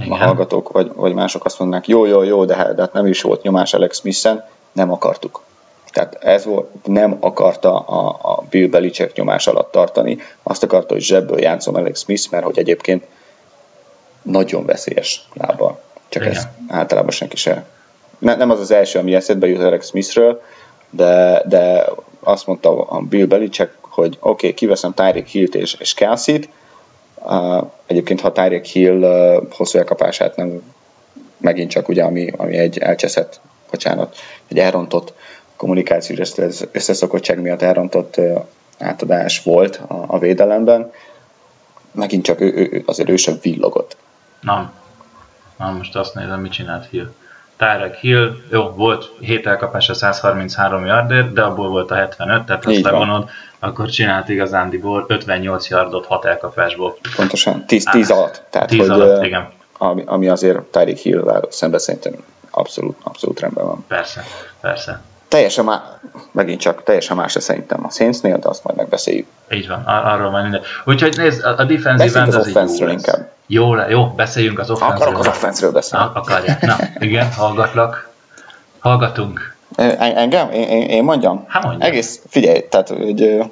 [0.00, 0.12] igen.
[0.12, 3.06] a hallgatók vagy, vagy mások azt mondanak, jó, jó, jó, de, hát, de hát nem
[3.06, 5.42] is volt nyomás Alex Smith-en, nem akartuk.
[5.92, 11.02] Tehát ez volt, nem akarta a, a Bill Belichick nyomás alatt tartani, azt akarta, hogy
[11.02, 13.04] zsebből játszom Alex Smith, mert hogy egyébként
[14.22, 15.80] nagyon veszélyes lába.
[16.08, 16.34] Csak Igen.
[16.34, 17.64] ez általában senki se.
[18.18, 20.42] Ne, nem az az első, ami eszedbe jut Alex Smithről,
[20.90, 21.86] de, de
[22.20, 26.48] azt mondta a Bill Belichick, hogy oké, okay, kiveszem Tyreek Hill-t és, és Kelsey-t,
[27.14, 30.62] uh, egyébként ha Tyreek Hill uh, hosszú elkapását nem
[31.40, 33.40] megint csak ugye, ami, ami egy elcseszett,
[33.70, 34.16] bocsánat,
[34.48, 35.12] egy elrontott
[35.60, 36.30] kommunikációs
[36.72, 38.20] összeszokottság miatt elrontott
[38.78, 40.92] átadás volt a, a védelemben,
[41.92, 43.96] megint csak ő, ő, azért ő sem villogott.
[44.40, 44.72] Nem.
[45.58, 47.12] Na, most azt nézem, mit csinált Hill.
[47.56, 52.80] Tyrek Hill, jó, volt 7 elkapása 133 yardért, de abból volt a 75, tehát azt
[52.80, 56.96] levonod, akkor csinált igazándiból 58 yardot 6 elkapásból.
[57.16, 58.42] Pontosan, 10, 10 alatt.
[58.50, 59.48] Tehát, 10 hogy, alatt, igen.
[59.78, 62.12] Ami, ami azért Tyreek Hill-vel szemben szerintem
[62.50, 63.84] abszolút, abszolút rendben van.
[63.88, 64.24] Persze,
[64.60, 65.00] persze.
[65.30, 65.80] Teljesen más,
[66.32, 69.26] megint csak teljesen más szerintem a Saintsnél, de azt majd megbeszéljük.
[69.50, 70.60] Így van, ar- arról majd minden.
[70.84, 73.30] Úgyhogy nézd, a defensive end az, az jó inkább.
[73.46, 76.06] Jó, le, jó, beszéljünk az offense Akarok az offense beszélni.
[76.14, 76.60] Akarják.
[76.60, 78.10] Na, igen, hallgatlak.
[78.78, 79.56] Hallgatunk.
[79.98, 80.50] Engem?
[80.50, 81.44] Én, én, én mondjam?
[81.48, 81.90] Hát mondjam.
[81.90, 83.42] Egész, figyelj, tehát, hogy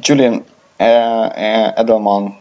[0.00, 0.44] Julian
[0.76, 2.38] e, e, Edelman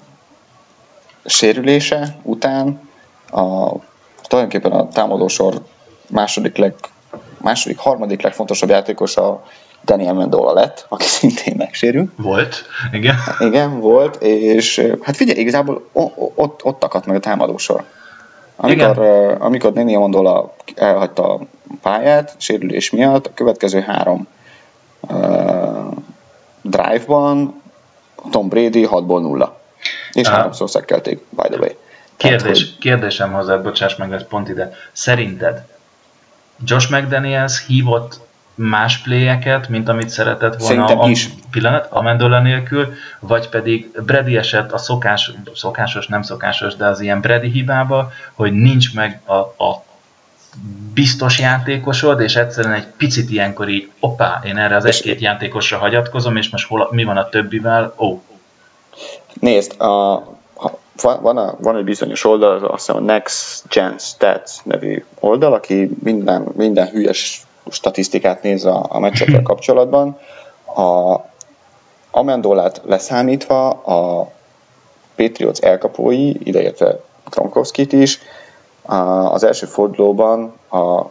[1.25, 2.89] sérülése után
[3.31, 3.69] a,
[4.27, 5.61] tulajdonképpen a támadósor
[6.09, 6.73] második leg,
[7.43, 9.43] második, harmadik legfontosabb játékos a
[9.85, 12.11] Daniel Mendola lett, aki szintén megsérült.
[12.15, 13.15] Volt, igen.
[13.39, 15.89] Igen, volt, és hát figyelj, igazából
[16.35, 17.83] ott, ott akadt meg a támadósor.
[18.55, 19.35] Amikor, igen.
[19.35, 21.39] amikor Daniel Mendola elhagyta a
[21.81, 24.27] pályát, sérülés miatt, a következő három
[24.99, 25.93] uh,
[26.61, 27.61] drive-ban
[28.31, 29.59] Tom Brady 6-ból 0.
[30.11, 31.71] És uh, háromszor szekkelték, by the way.
[32.17, 32.77] Kérdés.
[32.79, 34.73] Kérdésem hozzá, bocsáss meg, ez pont ide.
[34.91, 35.65] Szerinted
[36.65, 38.19] Josh McDaniels hívott
[38.55, 41.29] más pléjeket, mint amit szeretett volna Szerintem a, is.
[41.51, 47.21] pillanat, Amendola nélkül, vagy pedig Brady esett a szokás, szokásos, nem szokásos, de az ilyen
[47.21, 49.83] Brady hibába, hogy nincs meg a, a
[50.93, 56.35] biztos játékosod, és egyszerűen egy picit ilyenkor így, opá, én erre az egy-két játékosra hagyatkozom,
[56.35, 57.93] és most hol, mi van a többivel?
[57.97, 58.05] Ó.
[58.05, 58.19] Oh.
[59.39, 60.15] Nézd, a,
[61.01, 65.53] van, a, van egy bizonyos oldal, az azt hiszem a Next Gen Stats nevű oldal,
[65.53, 70.19] aki minden, minden hülyes statisztikát néz a, a meccsekkel kapcsolatban.
[70.75, 71.19] A
[72.11, 74.31] Amendolát leszámítva a
[75.15, 76.99] Patriots elkapói, ideértve
[77.29, 78.19] Gronkowski-t is,
[79.31, 81.01] az első fordulóban a,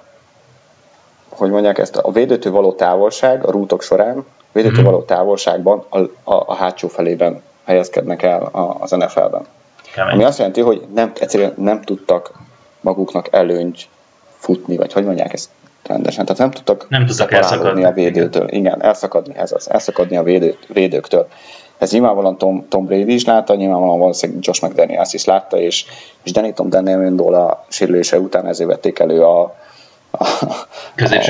[1.28, 4.90] hogy mondják ezt, a védőtől való távolság a rútok során, a védőtől mhm.
[4.90, 8.42] való távolságban a, a, a hátsó felében helyezkednek el
[8.80, 9.46] az NFL-ben.
[9.94, 10.14] Kemény.
[10.14, 12.32] Ami azt jelenti, hogy nem, egyszerűen nem tudtak
[12.80, 13.88] maguknak előnyt
[14.38, 15.50] futni, vagy hogy mondják ezt
[15.86, 16.24] rendesen.
[16.24, 18.48] Tehát nem tudtak, nem tudtak elszakadni a védőtől.
[18.48, 21.28] Igen, igen elszakadni, ez az, elszakadni a védő, védőktől.
[21.78, 25.84] Ez nyilvánvalóan Tom, Tom Brady is látta, nyilvánvalóan valószínűleg Josh McDaniels is látta, és,
[26.22, 29.54] és Danny Tom Daniel a sérülése után ezért vették elő a,
[30.10, 30.24] a,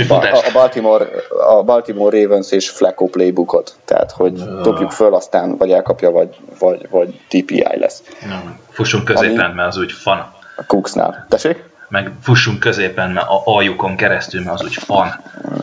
[0.09, 1.07] a, a, Baltimore,
[1.47, 3.75] a Baltimore Ravens és Flacco playbookot.
[3.85, 8.03] Tehát, hogy dobjuk föl, aztán vagy elkapja, vagy, vagy, vagy TPI lesz.
[8.29, 8.59] Nem.
[8.71, 10.19] Fussunk középen, Ami, mert az úgy fan.
[10.57, 11.27] A Cooksnál.
[11.29, 11.69] Tessék?
[11.91, 15.09] meg fussunk középen, mert a aljukon keresztül, mert az úgy fan.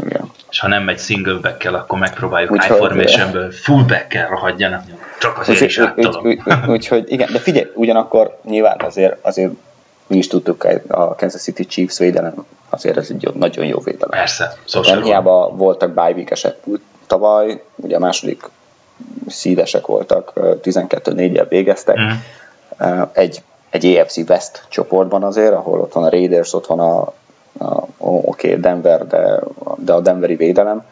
[0.05, 0.31] Igen.
[0.49, 4.83] És ha nem megy single back akkor megpróbáljuk úgy I-formationből full back-kel rohadjanak,
[5.19, 5.77] csak azért úgy, is.
[5.77, 9.51] Úgyhogy úgy, úgy, igen, de figyelj, ugyanakkor nyilván azért, azért
[10.07, 14.19] mi is tudtuk, a Kansas City Chiefs védelem azért ez egy nagyon jó védelem.
[14.19, 16.23] Persze, szóval Nem hiába voltak bye
[17.07, 18.49] tavaly, ugye a második
[19.27, 21.97] szívesek voltak, 12-4-jel végeztek.
[21.97, 23.01] Mm.
[23.11, 26.99] Egy, egy AFC West csoportban azért, ahol ott van a Raiders, ott van a,
[27.57, 29.39] a oké, okay, Denver, de,
[29.77, 30.85] de a Denveri védelem.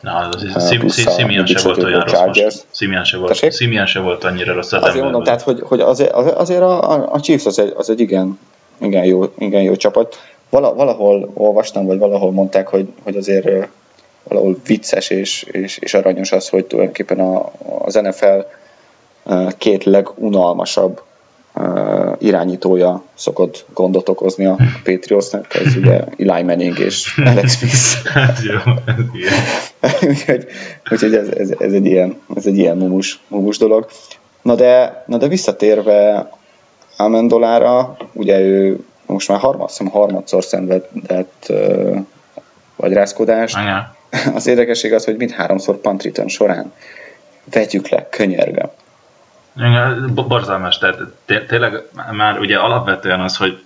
[0.00, 4.72] Na, az Simeon se volt olyan rossz Simeon se volt, Simeon se volt annyira rossz
[4.72, 7.90] a Azért mondom, tehát, hogy, hogy azért, azért a, a, a Chiefs az egy, az
[7.90, 8.38] egy igen,
[8.80, 10.16] igen, jó, igen jó csapat.
[10.50, 13.68] Vala, valahol olvastam, vagy valahol mondták, hogy, hogy azért
[14.22, 17.50] valahol vicces és, és, és aranyos az, hogy tulajdonképpen a,
[17.84, 18.38] az NFL
[19.58, 21.02] két legunalmasabb
[22.18, 28.16] irányítója szokott gondot okozni a Patriotsnak, ez ugye Eli Manning és Alex Smith.
[28.30, 28.72] ez jó,
[30.08, 30.46] úgyhogy,
[30.90, 33.86] úgyhogy ez, ez, ez, egy ilyen, ez egy ilyen mumus, mumus dolog.
[34.42, 36.30] Na de, na de visszatérve
[36.96, 41.52] Amendolára, ugye ő most már harmad, harmadszor szenvedett
[42.76, 43.56] vagy rázkodást.
[44.34, 46.72] Az érdekesség az, hogy mind háromszor punt return során
[47.52, 48.70] vegyük le, könyörgöm.
[50.14, 51.00] Borzalmas, tehát
[51.46, 53.62] tényleg már ugye alapvetően az, hogy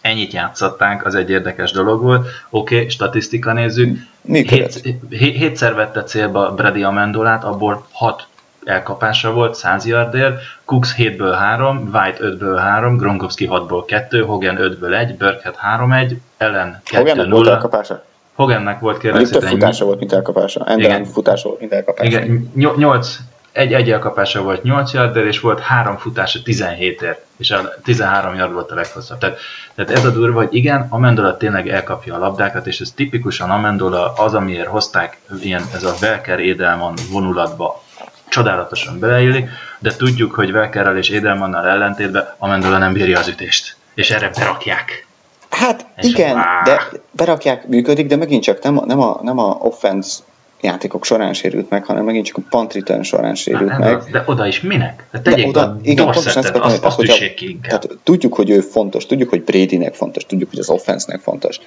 [0.00, 2.26] ennyit játszották, az egy érdekes dolog volt.
[2.50, 3.98] Oké, okay, statisztika nézzük.
[4.32, 8.26] Hét, hétszer vette célba Brady Amendolát, abból hat
[8.64, 14.94] elkapása volt 100 yardért, Cooks 7-ből 3, White 5-ből 3, Gronkowski 6-ból 2, Hogan 5-ből
[14.94, 17.26] 1, Burkhead 3-1, Ellen 2-0.
[17.30, 18.04] volt elkapása?
[18.34, 20.64] Hogannek volt kérlek több futása volt, mint elkapása.
[20.64, 22.06] Enden futása volt, mint elkapása.
[22.08, 23.18] Igen, 8,
[23.58, 28.52] egy, egy elkapása volt 8 yardért, és volt három futása 17-ért, és a 13 yard
[28.52, 29.18] volt a leghosszabb.
[29.18, 29.38] Tehát,
[29.74, 34.12] tehát ez a durva, hogy igen, Amendola tényleg elkapja a labdákat, és ez tipikusan Amendola
[34.12, 37.82] az, amiért hozták ilyen, ez a Velker Edelman vonulatba
[38.28, 44.10] csodálatosan beleillik, de tudjuk, hogy Velkerrel és Edelmannal ellentétben Amendola nem bírja az ütést, és
[44.10, 45.06] erre berakják.
[45.50, 46.62] Hát és igen, wow.
[46.64, 50.18] de berakják, működik, de megint csak nem a, nem a, nem a offense
[50.60, 53.96] játékok során sérült meg, hanem megint csak a punt return során sérült Na, meg.
[53.96, 55.06] Az, de oda is minek?
[55.10, 58.60] De tegyék de oda, igen, pontosan ezt azt, azt hogy ki Tehát tudjuk, hogy ő
[58.60, 61.60] fontos, tudjuk, hogy Bradynek fontos, tudjuk, hogy az offense-nek fontos.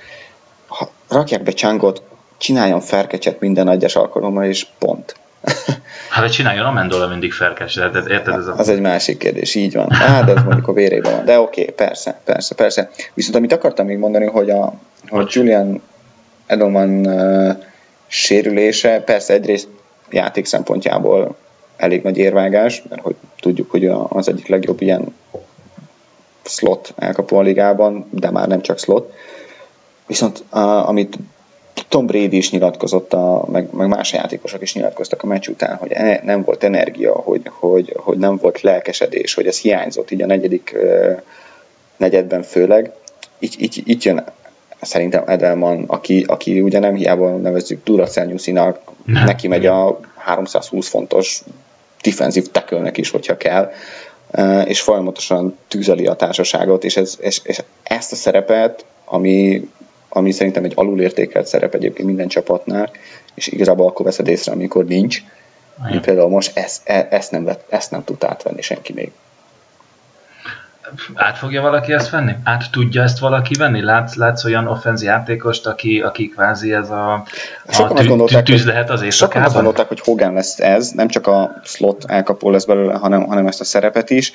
[0.68, 2.02] Ha rakják be Csangot,
[2.38, 5.16] csináljon ferkecset minden egyes alkalommal, és pont.
[6.10, 8.34] Hát, hogy csináljon Amendola mindig ferkes, de érted?
[8.34, 8.54] Ez a...
[8.58, 9.92] Az egy másik kérdés, így van.
[9.92, 11.26] Hát, ez mondjuk a vérében van.
[11.26, 12.90] De oké, okay, persze, persze, persze.
[13.14, 14.74] Viszont amit akartam még mondani, hogy, a,
[15.08, 15.82] hogy Julian
[16.46, 17.56] Edelman uh,
[18.12, 19.68] sérülése, persze egyrészt
[20.10, 21.36] játék szempontjából
[21.78, 25.16] elég nagy érvágás, mert hogy tudjuk, hogy az egyik legjobb ilyen
[26.44, 29.14] slot elkapó a ligában, de már nem csak slot.
[30.08, 30.44] Viszont
[30.86, 31.18] amit
[31.88, 35.92] Tom Brady is nyilatkozott, a, meg, meg más játékosok is nyilatkoztak a meccs után, hogy
[35.92, 40.26] e, nem volt energia, hogy, hogy, hogy nem volt lelkesedés, hogy ez hiányzott így a
[40.26, 40.76] negyedik
[41.98, 42.92] negyedben főleg.
[43.40, 44.24] Így, így, így jön
[44.82, 48.26] szerintem Edelman, aki, aki ugye nem hiába nevezzük Duracell
[49.06, 51.42] neki megy a 320 fontos
[52.02, 53.72] defensív tekölnek is, hogyha kell,
[54.66, 59.70] és folyamatosan tűzeli a társaságot, és, ez, és, és ezt a szerepet, ami,
[60.10, 62.92] ami szerintem egy alulértékelt szerep egyébként minden csapatnál,
[63.34, 65.22] és igazából akkor veszed észre, amikor nincs,
[66.02, 69.12] például most ezt, e, ezt, nem, ezt nem tud átvenni senki még
[71.14, 72.32] át fogja valaki ezt venni?
[72.44, 73.82] Át tudja ezt valaki venni?
[73.82, 77.14] Látsz, látsz olyan offenz játékost, aki, aki kvázi ez a,
[77.66, 79.12] a tű, tűz lehet az éjszakában?
[79.12, 83.24] Sokan azt gondolták, hogy Hogan lesz ez, nem csak a slot elkapó lesz belőle, hanem,
[83.24, 84.32] hanem ezt a szerepet is.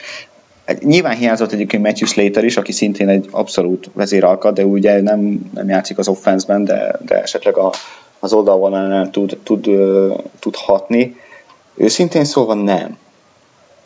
[0.81, 5.69] Nyilván hiányzott egyébként Matthew Slater is, aki szintén egy abszolút vezéralkat, de ugye nem, nem
[5.69, 7.73] játszik az offenszben, de, de esetleg a,
[8.19, 9.65] az oldalvonalnál tud, tud,
[10.39, 11.17] tud hatni.
[11.75, 12.97] Őszintén szóval nem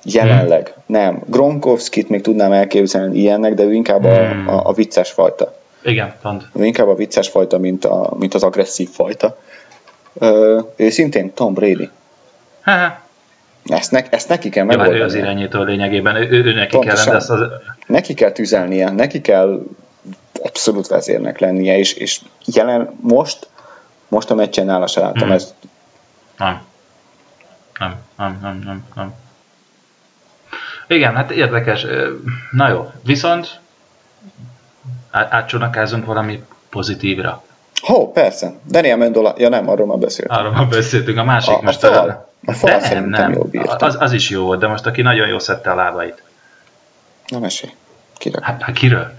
[0.03, 0.83] Jelenleg hmm.
[0.87, 1.23] nem.
[1.27, 4.49] Gronkowskit még tudnám elképzelni ilyennek, de ő inkább a, hmm.
[4.49, 5.59] a, a vicces fajta.
[5.83, 6.47] Igen, pont.
[6.55, 9.39] Ő inkább a vicces fajta, mint, a, mint az agresszív fajta.
[10.19, 11.91] Ö, ő szintén Tom Brady.
[12.63, 13.01] Ha.
[13.65, 14.97] Ezt, ne, ezt neki kell megoldani.
[14.97, 17.05] Jó, hát ő az irányító lényegében, ő, ő, ő neki Pontosan.
[17.05, 17.41] kell ezt az...
[17.87, 19.63] Neki kell tüzelnie, neki kell
[20.43, 23.49] abszolút vezérnek lennie, és, és jelen most,
[24.09, 25.31] most a meccsen nála se hmm.
[25.31, 25.55] ezt.
[26.39, 26.63] Nem.
[27.79, 29.15] Nem, nem, nem, nem, nem.
[30.91, 31.87] Igen, hát érdekes.
[32.51, 33.61] Na jó, viszont
[35.11, 37.43] átcsonakázunk valami pozitívra.
[37.81, 38.53] Hó, persze.
[38.69, 40.39] Daniel Mendola, ja nem, arról már beszéltünk.
[40.39, 41.85] Arról már beszéltünk, a másik a, most...
[41.85, 43.33] A fal, a fal de nem, nem.
[43.33, 46.23] Jól az, az, is jó volt, de most aki nagyon jól szedte a lábait.
[47.27, 47.73] Na mesélj.
[48.19, 48.41] Kiről?
[48.43, 49.13] Hát, hát kiről?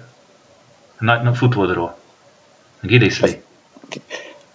[0.99, 1.95] Na, na futódról.
[2.81, 3.31] Gillisley.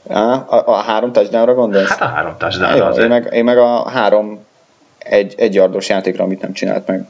[0.03, 1.89] A, a, a három touchdownra gondolsz?
[1.89, 4.46] Hát a három touchdownra én meg, én meg a három
[5.09, 7.07] egy, egy yardos játékra, amit nem csinált meg.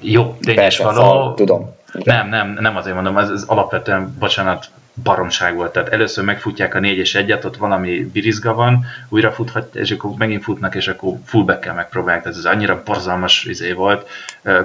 [0.00, 1.00] jó, tényes való.
[1.00, 1.74] Fal, tudom.
[1.92, 4.70] Nem, nem, nem azért mondom, ez, ez alapvetően, bocsánat,
[5.02, 5.72] baromság volt.
[5.72, 10.10] Tehát először megfutják a 4 és 1 ott valami birizga van, újra futhat, és akkor
[10.18, 12.22] megint futnak, és akkor fullback-kel megpróbálják.
[12.22, 14.08] Tehát ez annyira borzalmas izé volt,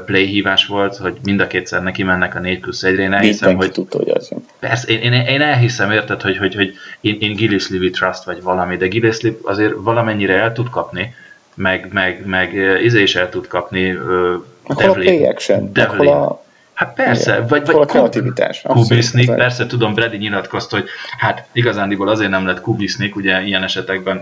[0.05, 3.01] play hívás volt, hogy mind a kétszer neki mennek a 4 plusz 1-re.
[3.01, 3.71] Én elhiszem, hogy...
[3.71, 7.89] tudta, hogy az Persze, én, én, én, elhiszem, érted, hogy, hogy, hogy én, én Gillisley
[7.89, 11.13] Trust vagy valami, de Gillisley azért valamennyire el tud kapni,
[11.55, 13.91] meg, meg, meg izé is el tud kapni.
[13.91, 16.09] Uh, Devlin, a play action, Devlin.
[16.09, 16.43] a
[16.75, 17.47] Hát persze, Igen.
[17.47, 18.61] vagy, vagy a kreativitás.
[18.61, 20.87] Kubisnik, persze tudom, Brady nyilatkozta, hogy
[21.17, 24.21] hát igazándiból azért nem lett Kubisnik, ugye ilyen esetekben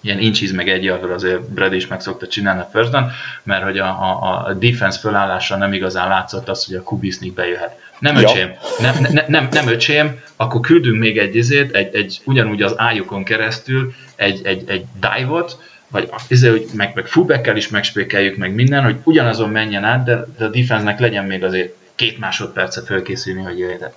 [0.00, 3.10] ilyen inchiz meg egy ahol azért Brady is meg szokta csinálni a first down,
[3.42, 7.78] mert hogy a, a, a defense fölállása nem igazán látszott az, hogy a Kubisnik bejöhet.
[7.98, 8.22] Nem ja.
[8.22, 12.74] öcsém, nem, ne, nem, nem öcsém, akkor küldünk még egy izét, egy, egy ugyanúgy az
[12.76, 15.58] ájukon keresztül egy, egy, egy dive-ot,
[15.88, 20.24] vagy izé, hogy meg, meg fullback is megspékeljük, meg minden, hogy ugyanazon menjen át, de,
[20.38, 23.92] de a defense-nek legyen még azért két másodpercet fölkészülni, hogy jöjjön.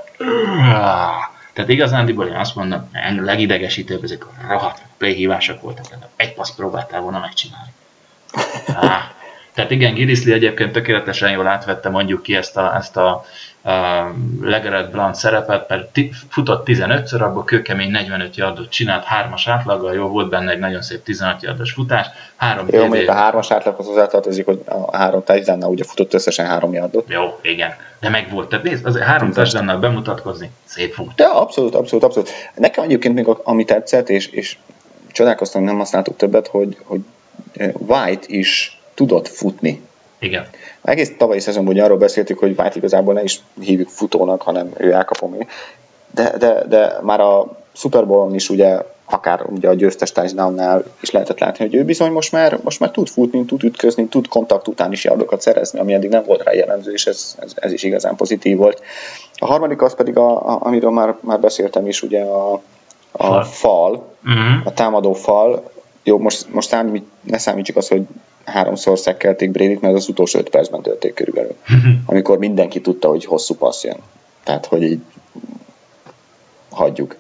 [1.53, 5.85] Tehát igazándiból én azt mondom, a legidegesítőbb ezek a rohadt play hívások voltak.
[6.15, 7.71] Egy passz próbáltál volna megcsinálni.
[8.67, 9.01] Ah.
[9.53, 13.25] Tehát igen, Gillisley egyébként tökéletesen jól átvette mondjuk ki ezt a, ezt a
[14.41, 20.29] Legeret Blunt szerepet, mert futott 15-ször, abból kőkemény 45 yardot csinált, hármas átlaggal, jó volt
[20.29, 22.07] benne egy nagyon szép 16 yardos futás.
[22.35, 26.73] Három jó, mondjuk a hármas átlaghoz hozzátartozik, hogy a három touchdownnal ugye futott összesen három
[26.73, 27.09] yardot.
[27.09, 28.49] Jó, igen, de meg volt.
[28.49, 31.11] Tehát nézd, azért három touchdownnal bemutatkozni, szép fut.
[31.15, 32.29] Ja, abszolút, abszolút, abszolút.
[32.55, 34.57] Nekem egyébként még ami tetszett, és, és
[35.11, 37.01] csodálkoztam, nem használtuk többet, hogy, hogy
[37.73, 39.81] White is tudott futni.
[40.21, 40.47] Igen.
[40.81, 44.91] Egész tavalyi szezonban ugye arról beszéltük, hogy White igazából ne is hívjuk futónak, hanem ő
[44.91, 45.37] elkapom
[46.13, 51.11] de, de, de már a Super Bowl-on is ugye akár ugye a győztes touchdownnál is
[51.11, 54.67] lehetett látni, hogy ő bizony most már, most már tud futni, tud ütközni, tud kontakt
[54.67, 57.83] után is yardokat szerezni, ami eddig nem volt rá jellemző, és ez, ez, ez is
[57.83, 58.81] igazán pozitív volt.
[59.35, 62.53] A harmadik az pedig, a, a, amiről már, már beszéltem is, ugye a,
[63.11, 64.67] a fal, fal uh-huh.
[64.67, 65.71] a támadó fal.
[66.03, 68.03] Jó, most, most számít, ne számítsuk azt, hogy
[68.45, 71.55] háromszor szekkelték brady mert az utolsó öt percben történt körülbelül.
[72.05, 73.97] amikor mindenki tudta, hogy hosszú passz jön.
[74.43, 75.01] Tehát, hogy így
[76.69, 77.15] hagyjuk.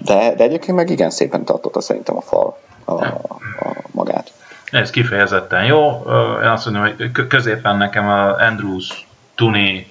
[0.00, 3.20] De, de egyébként meg igen szépen tartotta szerintem a fal a, a,
[3.58, 4.32] a magát.
[4.70, 6.02] Ez kifejezetten jó.
[6.42, 9.86] Én azt mondom, hogy középen nekem a Andrews, Tuni,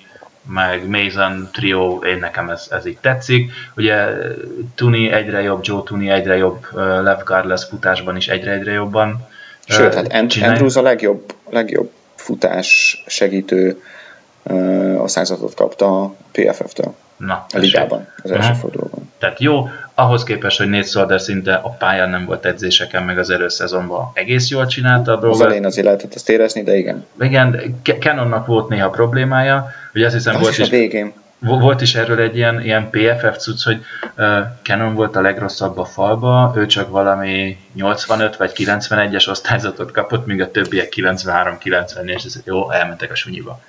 [0.47, 3.51] meg Mason trio, én nekem ez, ez így tetszik.
[3.75, 4.07] Ugye
[4.75, 9.27] Tuni egyre jobb, Joe Tuni egyre jobb, left guard futásban is egyre-egyre jobban
[9.65, 13.81] Sőt, hát Andrews a legjobb, legjobb futás segítő
[14.97, 16.95] a százatot kapta a PFF-től.
[17.17, 18.55] Na, a ligában, az első Aha.
[18.55, 19.11] fordulóban.
[19.17, 23.29] Tehát jó, ahhoz képest, hogy Nate Solder szinte a pályán nem volt edzéseken, meg az
[23.29, 25.39] előszezonban egész jól csinálta a dolgot.
[25.39, 27.05] Az elején azért lehetett ezt érezni, de igen.
[27.19, 31.95] Igen, Canonnak volt néha problémája, ugye azt hiszem az volt is a végén volt is
[31.95, 33.81] erről egy ilyen, ilyen PFF cucc, hogy
[34.17, 40.25] uh, Canon volt a legrosszabb a falba, ő csak valami 85 vagy 91-es osztályzatot kapott,
[40.25, 43.59] míg a többiek 93-94, és ez jó, elmentek a sunyiba.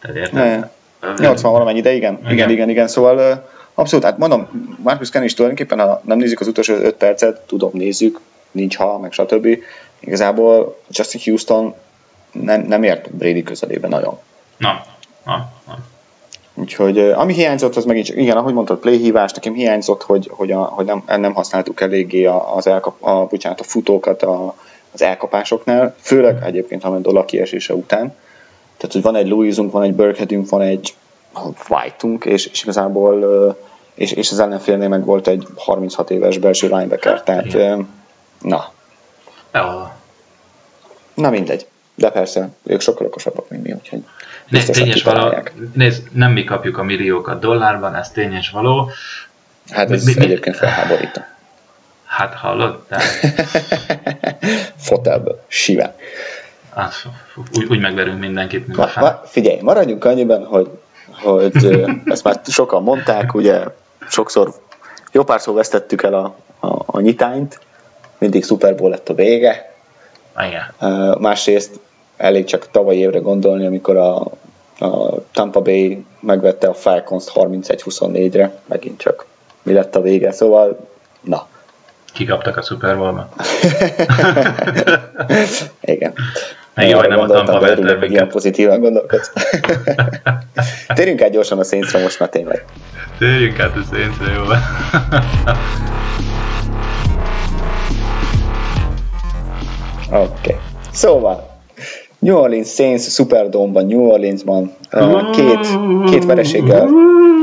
[0.00, 0.70] Tehát érted?
[1.18, 2.88] 80 valamennyi, de igen, igen, igen, igen, igen.
[2.88, 3.38] szóval uh,
[3.74, 4.48] abszolút, hát mondom,
[4.82, 8.98] Marcus Ken is tulajdonképpen, ha nem nézzük az utolsó 5 percet, tudom, nézzük, nincs ha,
[8.98, 9.58] meg stb.
[10.00, 11.74] Igazából Justin Houston
[12.32, 14.18] nem, nem ért Brady közelébe nagyon.
[14.56, 14.80] Nem,
[15.24, 15.90] nem, nem.
[16.54, 20.84] Úgyhogy ami hiányzott, az megint igen, ahogy mondtad, playhívás, nekem hiányzott, hogy, hogy, a, hogy
[20.84, 24.54] nem, nem használtuk eléggé az elkap, a, bocsánat, a futókat a,
[24.92, 28.14] az elkapásoknál, főleg egyébként Amendola kiesése után.
[28.76, 30.94] Tehát, hogy van egy Louisunk, van egy Burkheadünk, van egy
[31.68, 33.56] Whiteunk, és, és igazából
[33.94, 37.88] és, és az ellenfélnél meg volt egy 36 éves belső linebacker, hát, tehát igen.
[38.40, 38.72] na.
[39.52, 39.96] Ja.
[41.14, 41.66] Na mindegy.
[41.94, 44.02] De persze, ők sokkal okosabbak, mint mi, úgyhogy
[44.48, 45.34] Nézd, tényes való,
[45.72, 48.90] nézd, nem mi kapjuk a milliókat dollárban, ez tényes való.
[49.70, 51.20] Hát ez mi, mi, egyébként felháborító.
[52.04, 52.86] Hát hallod?
[54.76, 55.92] Fotelből, simán.
[56.74, 57.06] Hát,
[57.54, 60.70] úgy, úgy megverünk mindenkit, mint ma, a Figyelj, maradjunk annyiban, hogy,
[61.10, 61.52] hogy
[62.04, 63.64] ezt már sokan mondták, ugye
[64.08, 64.54] sokszor,
[65.12, 67.58] jó párszor vesztettük el a, a, a nyitányt,
[68.18, 69.71] mindig Super Bowl lett a vége.
[70.38, 70.62] Igen.
[70.80, 71.80] Uh, másrészt
[72.16, 74.16] elég csak tavaly évre gondolni, amikor a,
[74.78, 79.26] a Tampa Bay megvette a Falcons 31-24-re, megint csak
[79.62, 80.88] mi lett a vége, szóval
[81.20, 81.46] na.
[82.12, 83.28] Kikaptak a Super Bowl-ba.
[85.80, 86.12] Igen.
[86.74, 89.32] Meg jó, hogy nem a Tampa verte hogy ilyen pozitívan gondolkodsz.
[90.94, 92.64] Térjünk át gyorsan a Saints-re most már tényleg.
[93.18, 94.42] Térjünk át a Saints-re, jó.
[100.12, 100.22] Oké.
[100.22, 100.56] Okay.
[100.92, 101.50] Szóval,
[102.18, 104.76] New Orleans Saints Superdome-ban, New Orleansban
[105.32, 105.66] két,
[106.10, 106.88] két vereséggel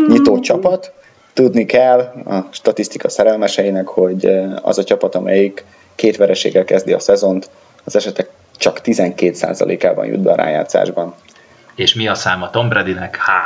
[0.07, 0.93] nyitó csapat.
[1.33, 4.25] Tudni kell a statisztika szerelmeseinek, hogy
[4.61, 5.65] az a csapat, amelyik
[5.95, 7.49] két vereséggel kezdi a szezont,
[7.83, 11.13] az esetek csak 12%-ában jut be a rájátszásban.
[11.75, 13.17] És mi a száma Tom Bradynek?
[13.17, 13.41] Há!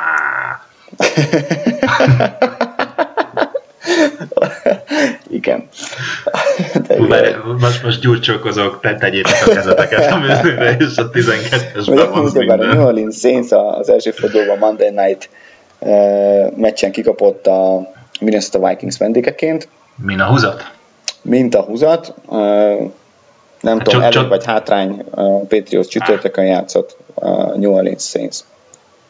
[5.34, 5.68] Igen.
[6.88, 12.32] De bár, most, most gyurcsókozok, te tegyétek a kezeteket a műzőre, és a 12-esben van
[12.34, 12.60] minden.
[12.60, 15.30] A New Orleans Saints az első fordulóban Monday Night
[15.80, 19.68] uh, meccsen kikapott a Minnesota Vikings vendégeként.
[19.96, 20.72] Min a húzat?
[21.22, 22.14] Mint a húzat.
[22.26, 22.38] Uh,
[23.62, 28.38] nem hát tudom, előbb vagy hátrány a Patriots csütörtökön játszott a New Orleans Saints.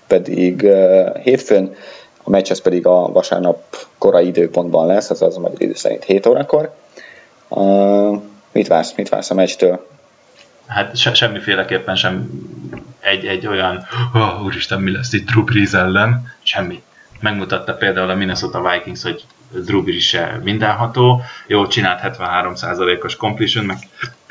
[0.07, 1.76] Pedig uh, hétfőn
[2.24, 6.26] a meccs ez pedig a vasárnap korai időpontban lesz, azaz a magyar idő szerint 7
[6.26, 6.76] órakor.
[7.47, 8.21] Uh,
[8.51, 9.88] mit vársz, mit vársz a meccstől?
[10.67, 12.30] Hát se, semmiféleképpen sem
[12.99, 16.82] egy, egy olyan, oh, úristen, mi lesz itt Drew Brees ellen, semmi.
[17.19, 23.78] Megmutatta például a Minnesota Vikings, hogy Drew Brees se mindenható, jó, csinált 73%-os completion, meg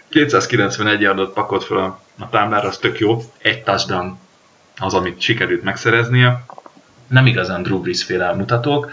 [0.09, 4.19] 291 yardot pakolt fel a, a táblára, az tök jó, egy touchdown
[4.79, 6.45] az, amit sikerült megszereznie,
[7.13, 8.91] nem igazán Drew Brees féle mutatók,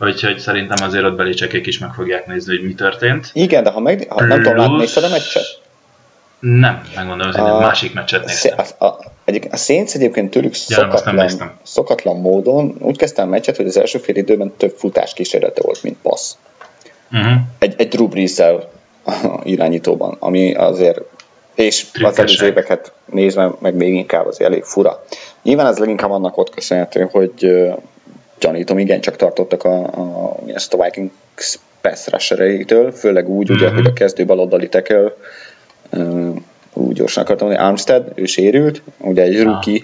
[0.00, 3.30] úgyhogy szerintem azért ott belicsekék is meg fogják nézni, hogy mi történt.
[3.32, 5.60] Igen, de ha, meg, ha nem tudom, látni, nézted a meccset?
[6.38, 8.58] Nem, megmondom, hogy a másik meccset néztem.
[8.78, 8.98] A, a,
[9.50, 13.98] a Saints egyébként tőlük ja, szokatlan, szokatlan módon úgy kezdtem a meccset, hogy az első
[13.98, 16.36] fél időben több futás kísérlete volt, mint passz.
[17.12, 17.32] Uh-huh.
[17.58, 18.40] Egy, egy Drew brees
[19.42, 21.00] irányítóban, ami azért
[21.54, 25.04] és az előző éveket nézve, meg még inkább az elég fura.
[25.42, 27.62] Nyilván ez leginkább annak ott köszönhető, hogy
[28.40, 33.56] gyanítom, igen, csak tartottak a, a, ezt a Vikings pass rushereitől, főleg úgy, mm-hmm.
[33.60, 33.76] ugye, mhm.
[33.76, 35.12] hogy a kezdő baloldali tackle,
[36.72, 39.80] úgy gyorsan akartam mondani, Armstead, ő sérült, ugye egy rookie,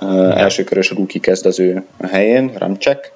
[0.00, 3.12] uh, elsőkörös rookie kezd az ő helyén, Ramcsek,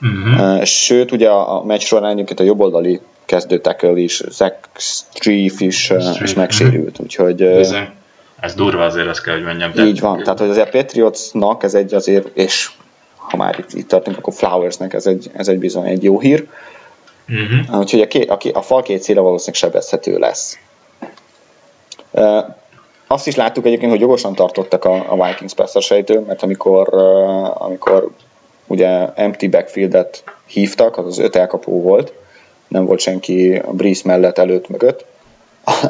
[0.00, 0.56] uh-huh.
[0.56, 3.00] uh, sőt, ugye a, a meccs során egyébként a jobboldali
[3.32, 7.76] kezdő tackle is, Zach Streif is, uh, is megsérült, úgyhogy uh,
[8.40, 9.72] ez durva azért, azt kell, hogy mondjam.
[9.74, 9.84] De...
[9.84, 12.70] Így van, tehát hogy azért Patriotsnak ez egy azért, és
[13.16, 16.48] ha már itt, itt tartunk, akkor Flowersnek ez egy, ez egy bizony egy jó hír.
[17.28, 17.78] Uh-huh.
[17.78, 20.58] Úgyhogy a, ké, a, a fal két széle valószínűleg sebezhető lesz.
[22.10, 22.44] Uh,
[23.06, 28.10] azt is láttuk egyébként, hogy jogosan tartottak a, a Vikings passzasejtől, mert amikor, uh, amikor
[28.66, 32.12] ugye empty backfieldet hívtak, az az öt elkapó volt,
[32.72, 35.04] nem volt senki a Breeze mellett, előtt, mögött,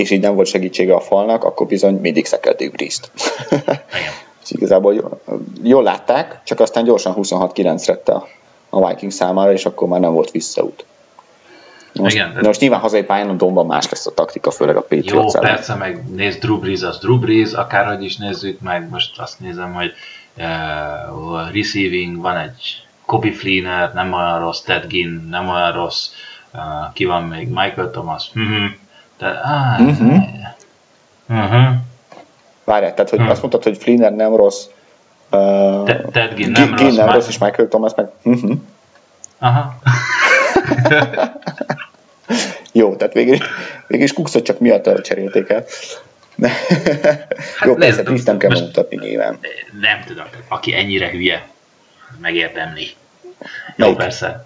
[0.00, 3.10] és így nem volt segítsége a falnak, akkor bizony mindig szekelték Breeze-t.
[4.50, 5.20] igazából jól,
[5.62, 8.28] jól látták, csak aztán gyorsan 26-9 lett a,
[8.68, 10.84] a Viking számára, és akkor már nem volt visszaút.
[11.92, 14.80] Most, Igen, de most nyilván hazai pályán a domban más lesz a taktika, főleg a
[14.80, 19.20] Patriots Jó, persze, meg nézd Drew Brees, az Drew Brees, akárhogy is nézzük meg, most
[19.20, 19.92] azt nézem, hogy
[20.36, 26.08] uh, receiving van egy Kobe Fleener, nem olyan rossz, Ted Ginn, nem olyan rossz,
[26.52, 26.60] uh,
[26.92, 28.70] ki van még, Michael Thomas, uh-huh.
[29.18, 30.22] de, ah, uh-huh.
[31.28, 31.74] Uh-huh.
[32.64, 33.32] Várjál, tehát hogy uh-huh.
[33.32, 34.64] azt mondtad, hogy Fleener nem rossz,
[35.30, 38.56] uh, Ted Ginn nem, Ginn rossz, nem rossz, és Michael Thomas meg uh-huh.
[39.38, 39.78] Aha.
[42.72, 43.36] Jó, tehát végül,
[43.86, 45.64] végül is Cookszot csak miatt cserélték el.
[47.58, 49.38] Hát Jó, persze, Priest nem kell mutatni nyilván.
[49.80, 51.46] Nem tudom, aki ennyire hülye,
[52.20, 52.88] megérdemli.
[53.76, 53.96] Jó, Melyik?
[53.96, 54.44] persze.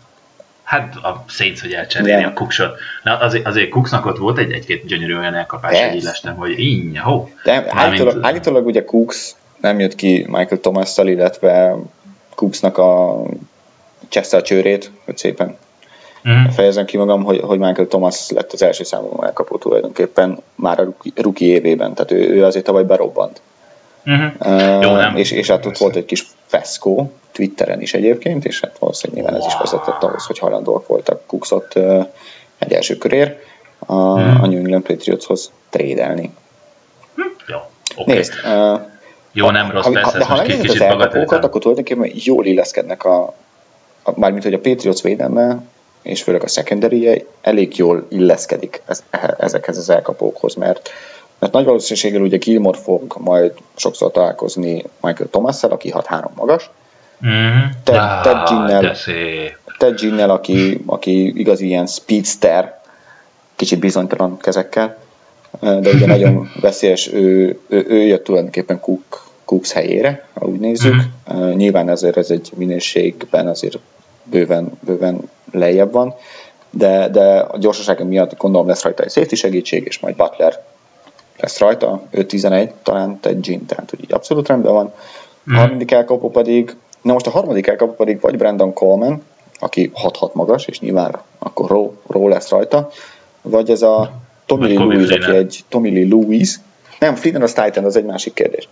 [0.62, 2.78] Hát a Saints, hogy elcserélni a Cooksot.
[3.02, 6.98] Na azért, azért Cooksnak ott volt egy, egy-két gyönyörű olyan elkapás, hogy lestem, hogy így,
[6.98, 7.28] ho.
[7.44, 11.76] De állítólag, állítólag ugye Cooks nem jött ki Michael Thomas-szal, illetve
[12.34, 13.22] Cooksnak a
[14.08, 15.56] Chester csőrét, hogy szépen
[16.24, 16.52] uh-huh.
[16.52, 20.82] fejezem ki magam, hogy, hogy Michael Thomas lett az első számú elkapó tulajdonképpen már a
[20.82, 23.40] ruki, ruki évében, tehát ő, ő azért tavaly berobbant.
[24.06, 24.30] Uh-huh.
[24.38, 25.16] Uh, Jó, nem.
[25.16, 29.40] És, és hát ott volt egy kis feszkó, Twitteren is egyébként, és hát valószínűleg nyilván
[29.40, 32.06] ez is vezetett ahhoz, hogy hajlandóak voltak Cooksot uh,
[32.58, 33.36] egy első körér
[33.78, 34.42] a, uh-huh.
[34.42, 36.30] a New England Patriotshoz trédelni.
[37.14, 37.56] Hm, jó,
[37.96, 38.14] okay.
[38.14, 38.80] Nézd, uh,
[39.32, 43.34] jó, nem rossz, ha, persze, de ha megnézed az elkapókat, akkor tulajdonképpen jól illeszkednek a,
[44.02, 45.62] a mármint hogy a Patriots védelme
[46.02, 48.82] és főleg a secondary elég jól illeszkedik
[49.38, 50.90] ezekhez az elkapókhoz, mert,
[51.38, 56.70] mert nagy valószínűséggel ugye Gilmore fog majd sokszor találkozni Michael thomas aki 6-3 magas,
[57.26, 57.58] mm.
[57.84, 58.96] Ted, ah, Ted Ginnel,
[59.78, 62.80] Ted Ginnel aki, aki igazi ilyen speedster,
[63.56, 64.98] kicsit bizonytalan kezekkel,
[65.60, 70.94] de ugye nagyon veszélyes, ő, ő, ő jött tulajdonképpen Cook, Cooks helyére, ha úgy nézzük.
[71.34, 71.50] Mm.
[71.50, 73.78] Nyilván ezért ez egy minőségben azért
[74.22, 76.14] bőven, bőven lejjebb van,
[76.70, 80.64] de, de a gyorsasága miatt gondolom lesz rajta egy safety segítség, és majd Butler
[81.40, 84.92] lesz rajta, 5-11, talán egy Jean, tehát úgy abszolút rendben van.
[85.46, 89.22] A harmadik elkapó pedig, na most a harmadik elkapó pedig vagy Brandon Coleman,
[89.58, 92.90] aki 6-6 magas, és nyilván akkor Ró, Ró lesz rajta,
[93.42, 94.12] vagy ez a
[94.46, 96.60] Tommy Lee Lewis, aki egy Tommy Lee Lewis,
[96.98, 98.68] nem, Flynn az Titan, az egy másik kérdés.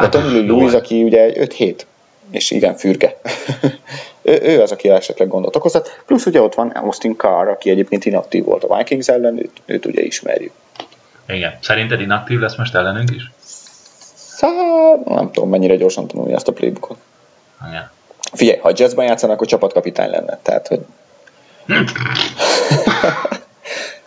[0.00, 1.76] De Tommy Lee Lewis, aki ugye 5-7,
[2.30, 3.20] és igen, fürge.
[4.22, 6.02] ő, ő az, aki esetleg gondot okozhat.
[6.06, 9.86] Plusz ugye ott van Austin Carr, aki egyébként inaktív volt a Vikings ellen, őt, őt
[9.86, 10.52] ugye ismerjük.
[11.26, 11.58] Igen.
[11.60, 13.30] Szerinted inaktív lesz most ellenünk is?
[14.14, 14.48] Szá,
[15.04, 16.96] nem tudom, mennyire gyorsan tanulni ezt a playbookot.
[17.68, 17.90] Igen.
[18.32, 20.38] Figyelj, ha jazzben játszanak, akkor csapatkapitány lenne.
[20.42, 20.80] Tehát, hogy...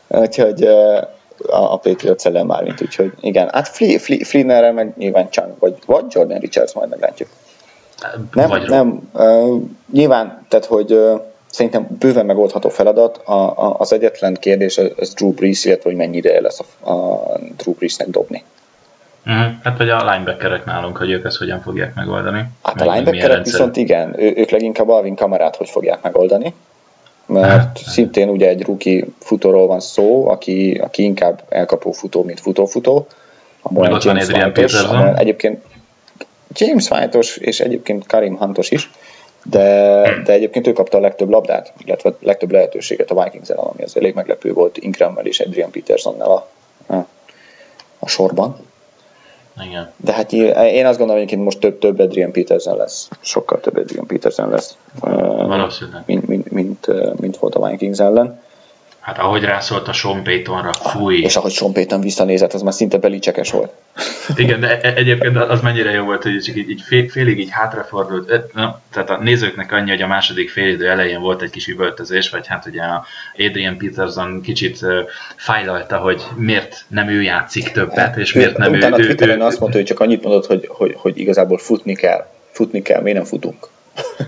[0.07, 3.49] úgyhogy a, a Patriots ellen már, mint úgyhogy igen.
[3.51, 7.29] Hát Fli, Fli, Flinnerrel meg nyilván Chang, vagy, vagy Jordan Richards, majd meglátjuk.
[8.33, 9.09] Nem, vagy nem.
[9.13, 9.61] Uh,
[9.91, 13.17] nyilván, tehát, hogy uh, szerintem bőven megoldható feladat.
[13.17, 17.21] A, a, az egyetlen kérdés az Drew Brees, illetve hogy mennyire lesz a, a
[17.57, 18.43] Drew Breesnek dobni.
[19.25, 19.53] Uh-huh.
[19.63, 22.43] Hát vagy a linebackerek nálunk, hogy ők ezt hogyan fogják megoldani.
[22.63, 26.53] Hát a linebackerek viszont igen, ő, ők leginkább Alvin kamerát hogy fogják megoldani,
[27.25, 27.77] mert hát.
[27.77, 33.07] szintén ugye egy rookie futóról van szó, aki, aki inkább elkapó futó, mint futó-futó.
[33.69, 35.15] Meg ott van Adrian Peterson.
[35.15, 35.63] Egyébként
[36.53, 38.89] James White-os és egyébként Karim Huntos is,
[39.43, 43.83] de, de egyébként ő kapta a legtöbb labdát, illetve a legtöbb lehetőséget a vikings ami
[43.83, 46.47] az elég meglepő volt Ingrammel és Adrian Petersonnel a,
[46.93, 47.05] a,
[47.99, 48.57] a sorban.
[49.65, 49.91] Igen.
[49.97, 53.09] De hát én azt gondolom, hogy most több, több Adrian Peterson lesz.
[53.19, 54.77] Sokkal több Adrian Peterson lesz.
[54.99, 56.03] Valószínűleg.
[56.05, 56.87] Mint, mint, mint,
[57.19, 58.41] mint volt a Vikings ellen.
[59.07, 61.17] Hát ahogy rászólt a Sean Paytonra, fúj.
[61.17, 63.71] És ahogy Sean Payton visszanézett, az már szinte belicsekes volt.
[64.35, 67.49] Igen, de e- egyébként az mennyire jó volt, hogy csak így, így fél, félig így
[67.49, 68.53] hátrafordult.
[68.53, 72.47] Na, tehát a nézőknek annyi, hogy a második félidő elején volt egy kis üvöltözés, vagy
[72.47, 73.05] hát ugye a
[73.37, 74.85] Adrian Peterson kicsit
[75.35, 79.09] fájlalta, hogy miért nem ő játszik többet, és miért nem Utána ő...
[79.11, 82.27] Utána ő, ő, azt mondta, hogy csak annyit mondott, hogy, hogy, hogy igazából futni kell.
[82.51, 83.67] Futni kell, miért nem futunk?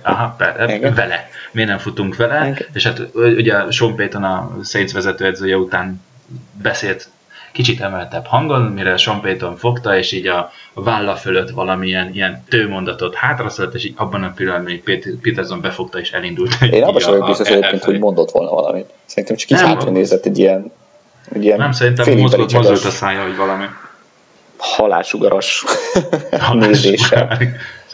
[0.03, 1.29] Aha, per, vele.
[1.51, 2.35] Miért nem futunk vele?
[2.35, 2.67] Engem.
[2.73, 6.01] És hát ugye Sean Payton a Saints vezetőedzője után
[6.61, 7.09] beszélt
[7.51, 13.15] kicsit emeltebb hangon, mire Sean Payton fogta, és így a válla fölött valamilyen ilyen tőmondatot
[13.15, 14.81] hátraszölt, és így abban a pillanatban
[15.21, 16.61] Peterson befogta és elindult.
[16.71, 18.89] Én abban sem vagyok biztos egyébként, hogy mondott volna valamit.
[19.05, 20.71] Szerintem csak így hátra nézett egy ilyen,
[21.31, 23.65] egy ilyen Nem, szerintem mozgott, mozgott a szája, hogy valami
[24.57, 25.65] halálsugaras
[26.53, 27.37] nézéssel.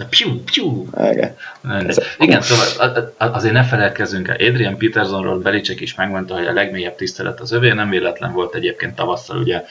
[0.09, 0.85] Piu, piu.
[1.11, 1.35] Igen.
[2.17, 4.35] Igen, szóval azért ne felelkezzünk el.
[4.35, 8.95] Adrian Petersonról Belicek is megmondta, hogy a legmélyebb tisztelet az övé, nem véletlen volt egyébként
[8.95, 9.63] tavasszal, ugye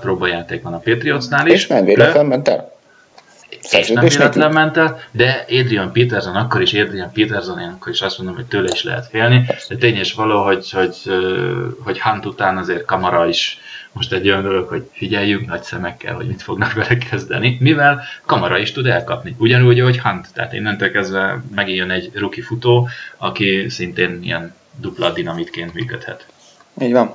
[0.00, 1.52] próbajáték van a Patriotsnál is.
[1.52, 2.72] És nem véletlen ment el.
[3.70, 8.00] És nem véletlen ment el, de Adrian Peterson akkor is Adrian Peterson, én akkor is
[8.00, 9.46] azt mondom, hogy tőle is lehet félni.
[9.68, 10.96] De tény és való, hogy, hogy,
[11.84, 13.58] hogy Hunt után azért Kamara is
[13.92, 18.58] most egy olyan dolog, hogy figyeljük nagy szemekkel, hogy mit fognak vele kezdeni, mivel kamera
[18.58, 19.34] is tud elkapni.
[19.38, 25.74] Ugyanúgy, ahogy Hunt, tehát innentől kezdve megijön egy rookie futó, aki szintén ilyen dupla dinamitként
[25.74, 26.26] működhet.
[26.80, 27.14] Így van.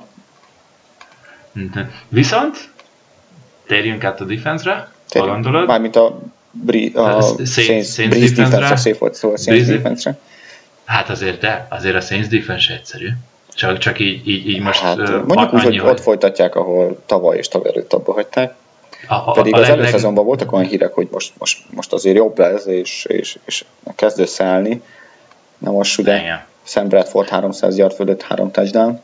[2.08, 2.70] Viszont
[3.66, 5.66] térjünk át a defense-re, gondolod?
[5.66, 6.20] Mármint a,
[6.50, 8.96] Bri, a Saints, Saints, defense-re.
[9.00, 10.18] A Saints defense-re.
[10.84, 13.08] Hát azért, de azért a Saints defense egyszerű.
[13.58, 14.80] Csak, csak így, így, így most...
[14.80, 18.54] Hát, mondjuk úgy, hogy, hogy ott folytatják, ahol tavaly és tavaly előtt abba hagyták.
[19.08, 19.78] A, a, Pedig a az leg...
[19.78, 23.64] előszezonban voltak olyan hírek, hogy most, most, most azért jobb lesz, és, és, és
[23.96, 24.82] kezd összeállni.
[25.58, 26.44] Na most ugye Igen.
[26.62, 29.00] Sam Bradford 300 yard fölött, 3 touchdown.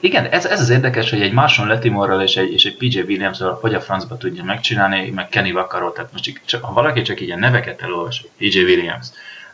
[0.00, 3.38] Igen, ez, ez az érdekes, hogy egy Marshall Letimorral és egy, és egy PJ williams
[3.60, 7.30] hogy a francba tudja megcsinálni, meg Kenny Vaccaro, tehát most csak, ha valaki csak így
[7.30, 9.06] a neveket elolvas, PJ Williams,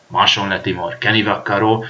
[0.07, 1.83] Marshall Letimor, Kenny Vaccaro,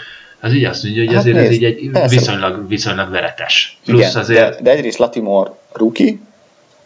[0.43, 3.78] az így azt mondja, hogy hát azért nézd, ez így egy viszonylag, viszonylag veretes.
[3.84, 4.57] Plusz Igen, azért...
[4.57, 6.14] de, de egyrészt Latimore rookie,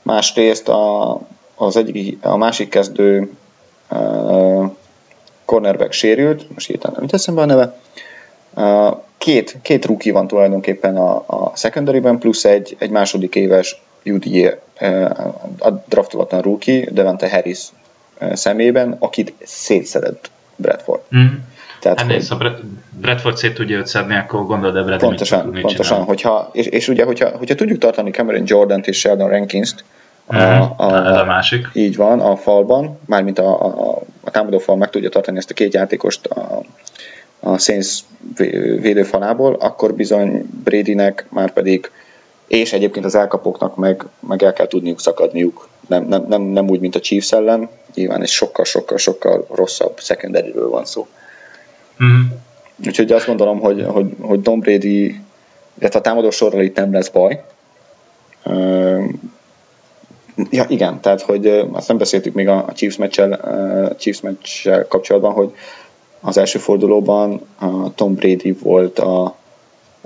[0.02, 1.20] másrészt a,
[1.54, 3.30] az egyik, a másik kezdő
[3.90, 4.70] uh,
[5.44, 7.78] cornerback sérült, most hirtelen nem eszembe a neve,
[8.54, 14.50] uh, két, két rookie van tulajdonképpen a, a secondary-ben, plusz egy, egy második éves UDA,
[15.58, 17.58] a draftolatlan rookie, Devante Harris
[18.32, 21.00] szemében, akit szétszedett Bradford.
[21.16, 21.26] Mm.
[21.86, 22.50] Tehát, hát nézd, ha
[23.00, 26.04] Bradford szét tudja őt szedni, akkor gondolod, Brad Pontosan, mit pontosan.
[26.04, 29.84] Hogyha, és, és ugye, hogyha, hogyha tudjuk tartani Cameron Jordan-t és Sheldon Rankins-t,
[30.26, 30.42] a, mhm.
[30.42, 31.68] a, a, a, másik.
[31.72, 35.54] Így van, a falban, mármint a, a, a támadó fal meg tudja tartani ezt a
[35.54, 36.62] két játékost a,
[37.40, 37.98] a Saints
[38.80, 41.90] védőfalából, akkor bizony Bradynek már pedig
[42.46, 45.68] és egyébként az elkapóknak meg, meg el kell tudniuk szakadniuk.
[45.88, 50.84] Nem, nem, nem, nem úgy, mint a Chiefs ellen, nyilván egy sokkal-sokkal-sokkal rosszabb secondary van
[50.84, 51.06] szó.
[52.04, 52.20] Mm.
[52.86, 55.20] Úgyhogy azt gondolom, hogy, hogy, hogy Tom Brady,
[55.78, 57.44] illetve a támadó sorral itt nem lesz baj.
[60.50, 65.54] Ja, igen, tehát, hogy azt nem beszéltük még a Chiefs meccsel, Chiefs meccsel kapcsolatban, hogy
[66.20, 67.40] az első fordulóban
[67.94, 69.36] Tom Brady volt a,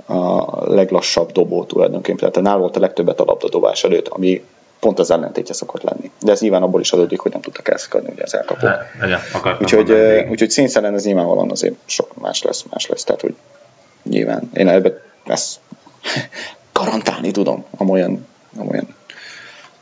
[0.05, 4.43] a leglassabb dobó tulajdonképpen, tehát nál volt a legtöbbet a labdadobás előtt, ami
[4.81, 6.11] pont az ellentétje szokott lenni.
[6.21, 8.69] De ez nyilván abból is adódik, hogy nem tudtak elszakadni ugye az elkapók.
[9.61, 9.91] Úgyhogy,
[10.29, 13.03] úgyhogy színszeren ez nyilvánvalóan azért sok más lesz, más lesz.
[13.03, 13.35] Tehát, hogy
[14.03, 15.59] nyilván én ebbe ezt
[16.73, 18.27] garantálni tudom, amolyan,
[18.57, 18.95] amolyan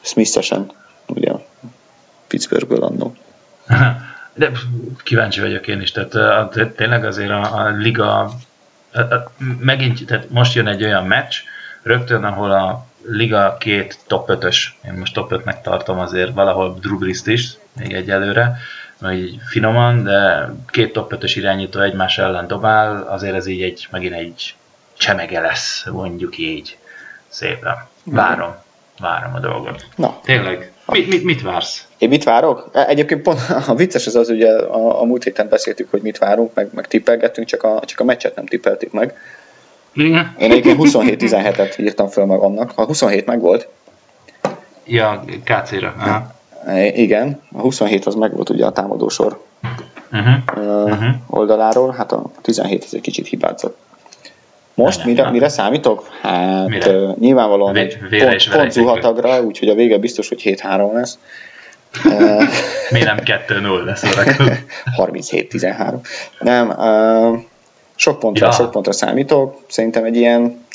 [0.01, 0.71] Smith-esen,
[1.07, 1.31] ugye
[2.27, 3.15] Pittsburghből annó.
[4.33, 4.51] De
[5.03, 8.33] kíváncsi vagyok én is, tehát tényleg azért a, a liga
[8.91, 11.35] a, a, megint, tehát most jön egy olyan meccs,
[11.83, 16.97] rögtön, ahol a liga két top 5-ös, én most top 5-nek tartom azért valahol Drew
[16.97, 18.57] Brees-t is, még egyelőre,
[19.11, 24.13] így finoman, de két top 5-ös irányító egymás ellen dobál, azért ez így egy, megint
[24.13, 24.55] egy
[24.97, 26.77] csemege lesz, mondjuk így
[27.27, 27.75] szépen.
[28.03, 28.55] Várom,
[28.99, 29.85] várom a dolgot.
[29.95, 30.19] Na.
[30.23, 31.87] Tényleg, mit, mit, mit vársz?
[31.97, 32.69] Én mit várok?
[32.73, 36.17] E, egyébként pont a vicces az az, ugye a, a múlt héten beszéltük, hogy mit
[36.17, 39.17] várunk, meg, meg tippelgettünk, csak a, csak a meccset nem tippeltük meg.
[39.93, 40.35] Igen.
[40.39, 42.71] Én egyébként 27-17-et írtam föl magamnak.
[42.75, 43.67] A 27 meg volt.
[44.85, 45.93] Ja, KC-ra.
[45.97, 46.37] Aha.
[46.93, 49.39] Igen, a 27 az meg volt ugye a támadósor
[50.11, 50.33] uh-huh.
[50.55, 51.09] Uh, uh-huh.
[51.27, 53.77] oldaláról, hát a 17 az egy kicsit hibázott.
[54.73, 56.07] Most mire, mire számítok?
[56.21, 56.91] Hát mire?
[56.91, 61.17] Uh, nyilvánvalóan Vé, pont, pont zuhatagra, úgyhogy a vége biztos, hogy 7-3 lesz.
[62.89, 63.17] Mi nem
[63.47, 64.03] 2-0 lesz
[64.97, 65.93] 37-13.
[66.39, 67.39] Nem, uh,
[67.99, 68.51] sok pontra, ja.
[68.51, 69.63] sok pontra számítok.
[69.67, 70.65] Szerintem egy ilyen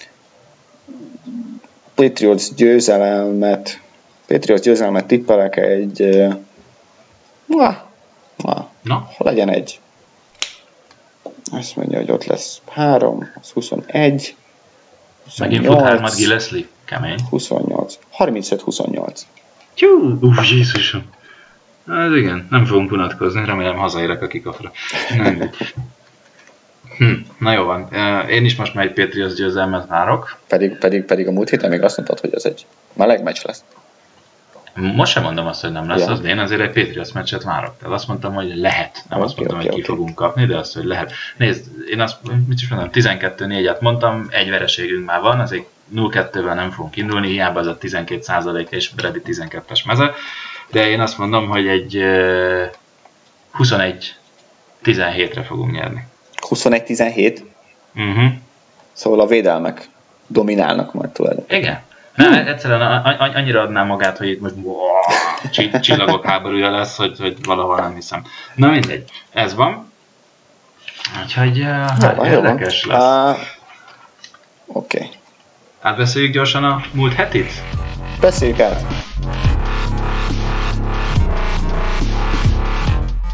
[1.94, 3.80] Patriots győzelmet
[4.26, 6.26] Patriots győzelmet tippelek egy
[7.46, 7.84] na,
[8.36, 9.80] na, na, legyen egy
[11.52, 14.36] azt mondja, hogy ott lesz 3, az 21,
[15.24, 17.18] 28, Megint fut hármat Gillespie, kemény.
[17.30, 19.20] 28, 35-28.
[19.74, 21.02] Tyú, uff, Jézusom.
[21.86, 24.72] Hát igen, nem fogunk unatkozni, remélem hazaérek a kikafra.
[26.96, 27.92] Hm, na jó van,
[28.28, 30.36] én is most már egy Patriots győzelmet várok.
[30.48, 33.64] Pedig, pedig, pedig a múlt héten még azt mondtad, hogy ez egy meleg meccs lesz.
[34.74, 36.10] Most sem mondom azt, hogy nem lesz ja.
[36.10, 37.74] az, de én azért egy Patriots meccset várok.
[37.78, 39.04] Tehát azt mondtam, hogy lehet.
[39.08, 39.96] Nem okay, azt mondtam, okay, hogy ki okay.
[39.96, 41.12] fogunk kapni, de azt, hogy lehet.
[41.36, 42.16] Nézd, én azt,
[42.46, 45.64] mit is mondom, 12-4-et mondtam, egy vereségünk már van, azért
[45.96, 50.14] 0-2-vel nem fogunk indulni, hiába az a 12 és Brady 12-es meze,
[50.70, 52.02] de én azt mondom, hogy egy
[53.58, 56.06] 21-17-re fogunk nyerni.
[56.48, 57.38] 21-17?
[57.94, 58.32] Uh-huh.
[58.92, 59.88] Szóval a védelmek
[60.26, 61.62] dominálnak majd tulajdonképpen.
[61.62, 61.80] Igen.
[62.14, 62.46] Nem, hmm.
[62.46, 62.80] egyszerűen
[63.34, 68.24] annyira adná magát, hogy itt most wow, csillagok háborúja lesz, hogy, hogy valahol nem hiszem.
[68.54, 69.92] Na mindegy, ez van.
[71.22, 73.36] Úgyhogy hát jó, érdekes jó lesz.
[73.36, 73.38] Uh,
[74.66, 74.96] Oké.
[74.96, 75.10] Okay.
[75.80, 77.62] Átbeszéljük gyorsan a múlt hetit?
[78.20, 78.84] Beszéljük át.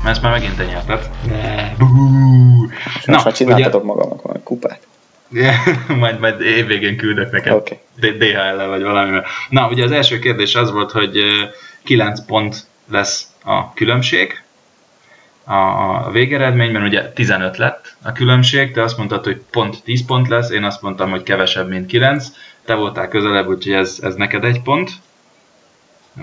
[0.04, 1.11] Ezt már megint te nyerted.
[3.11, 3.92] Na, már csináltatok ugye...
[3.92, 4.86] magamnak valami kupát.
[6.02, 7.78] majd, majd évvégén küldök neked okay.
[8.18, 9.24] DHL-el vagy valamivel.
[9.48, 11.18] Na, ugye az első kérdés az volt, hogy
[11.82, 14.42] 9 pont lesz a különbség
[15.44, 20.50] a végeredményben, ugye 15 lett a különbség, te azt mondtad, hogy pont 10 pont lesz,
[20.50, 22.26] én azt mondtam, hogy kevesebb, mint 9,
[22.64, 24.90] te voltál közelebb, úgyhogy ez, ez neked egy pont,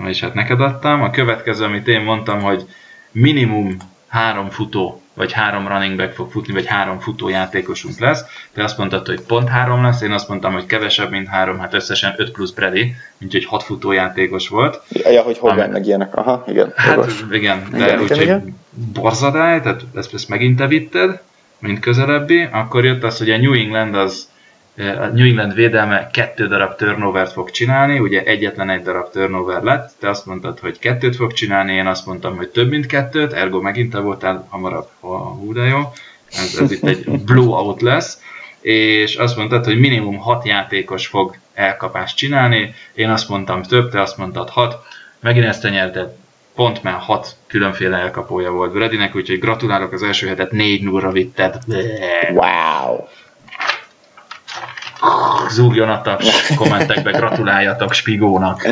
[0.06, 1.02] és hát neked adtam.
[1.02, 2.66] A következő, amit én mondtam, hogy
[3.12, 3.76] minimum
[4.08, 8.24] három futó vagy három running back fog futni, vagy három futójátékosunk lesz.
[8.52, 11.74] Te azt mondtad, hogy pont három lesz, én azt mondtam, hogy kevesebb, mint három, hát
[11.74, 14.82] összesen 5 plusz Brady, úgyhogy hat futójátékos volt.
[14.88, 16.72] Ja, hogy Hogan meg ilyenek, aha, igen.
[16.76, 17.24] Hát jogos.
[17.30, 18.32] igen, de igen, úgyhogy
[18.92, 21.20] borzadály, tehát ezt, ezt megint te vitted,
[21.58, 24.28] mint közelebbi, akkor jött az, hogy a New England az
[24.78, 29.90] a New England védelme kettő darab turnovert fog csinálni, ugye egyetlen egy darab turnover lett,
[29.98, 33.60] te azt mondtad, hogy kettőt fog csinálni, én azt mondtam, hogy több mint kettőt, ergo
[33.60, 35.92] megint te voltál hamarabb, ha hú de jó,
[36.30, 38.20] ez, ez itt egy blowout lesz,
[38.60, 44.00] és azt mondtad, hogy minimum hat játékos fog elkapást csinálni, én azt mondtam több, te
[44.00, 44.76] azt mondtad hat,
[45.20, 46.08] megint ezt te nyerted,
[46.54, 51.58] pont már hat különféle elkapója volt Bradynek, úgyhogy gratulálok az első hetet 4 0 vitted.
[52.30, 53.06] Wow!
[55.48, 58.68] Zúgjon a taps, kommentekbe gratuláljatok Spigónak.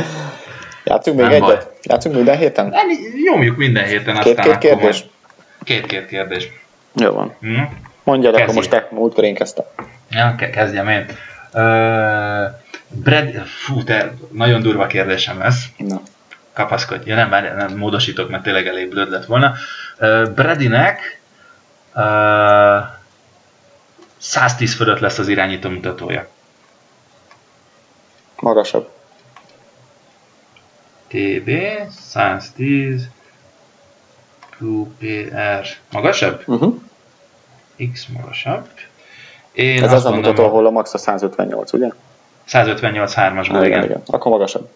[0.85, 1.47] Játszunk még Nem egyet?
[1.47, 1.63] Baj.
[1.83, 2.67] Játszunk minden héten?
[2.67, 2.87] Nem,
[3.25, 4.19] nyomjuk minden héten.
[4.21, 5.05] Két-két kérdés?
[5.65, 6.49] Két-két kérdés.
[6.95, 7.35] Jó van.
[7.41, 7.79] Hmm?
[8.03, 9.65] Mondjad, akkor most te, múltkor én kezdtem.
[10.11, 11.07] Ja, kezdjem én.
[11.53, 11.63] Uh,
[12.89, 15.65] Brad, fú, te nagyon durva kérdésem lesz.
[15.77, 16.01] Na.
[16.53, 17.09] Kapaszkodj.
[17.09, 19.53] Ja, nem, várj, nem módosítok, mert tényleg elég blöd lett volna.
[20.01, 21.21] Uh, Bradynek
[21.95, 22.03] uh,
[24.17, 26.29] 110 fölött lesz az irányító mutatója.
[28.41, 28.91] Magasabb.
[31.09, 31.51] TB
[31.91, 33.09] 110
[34.59, 36.43] QPR magasabb?
[36.47, 36.75] Uh-huh.
[37.93, 38.69] X magasabb.
[39.53, 41.89] Én Ez az a mutató, ahol a max a 158, ugye?
[42.45, 43.85] 158 3 as igen.
[43.85, 44.03] igen.
[44.07, 44.69] Akkor magasabb.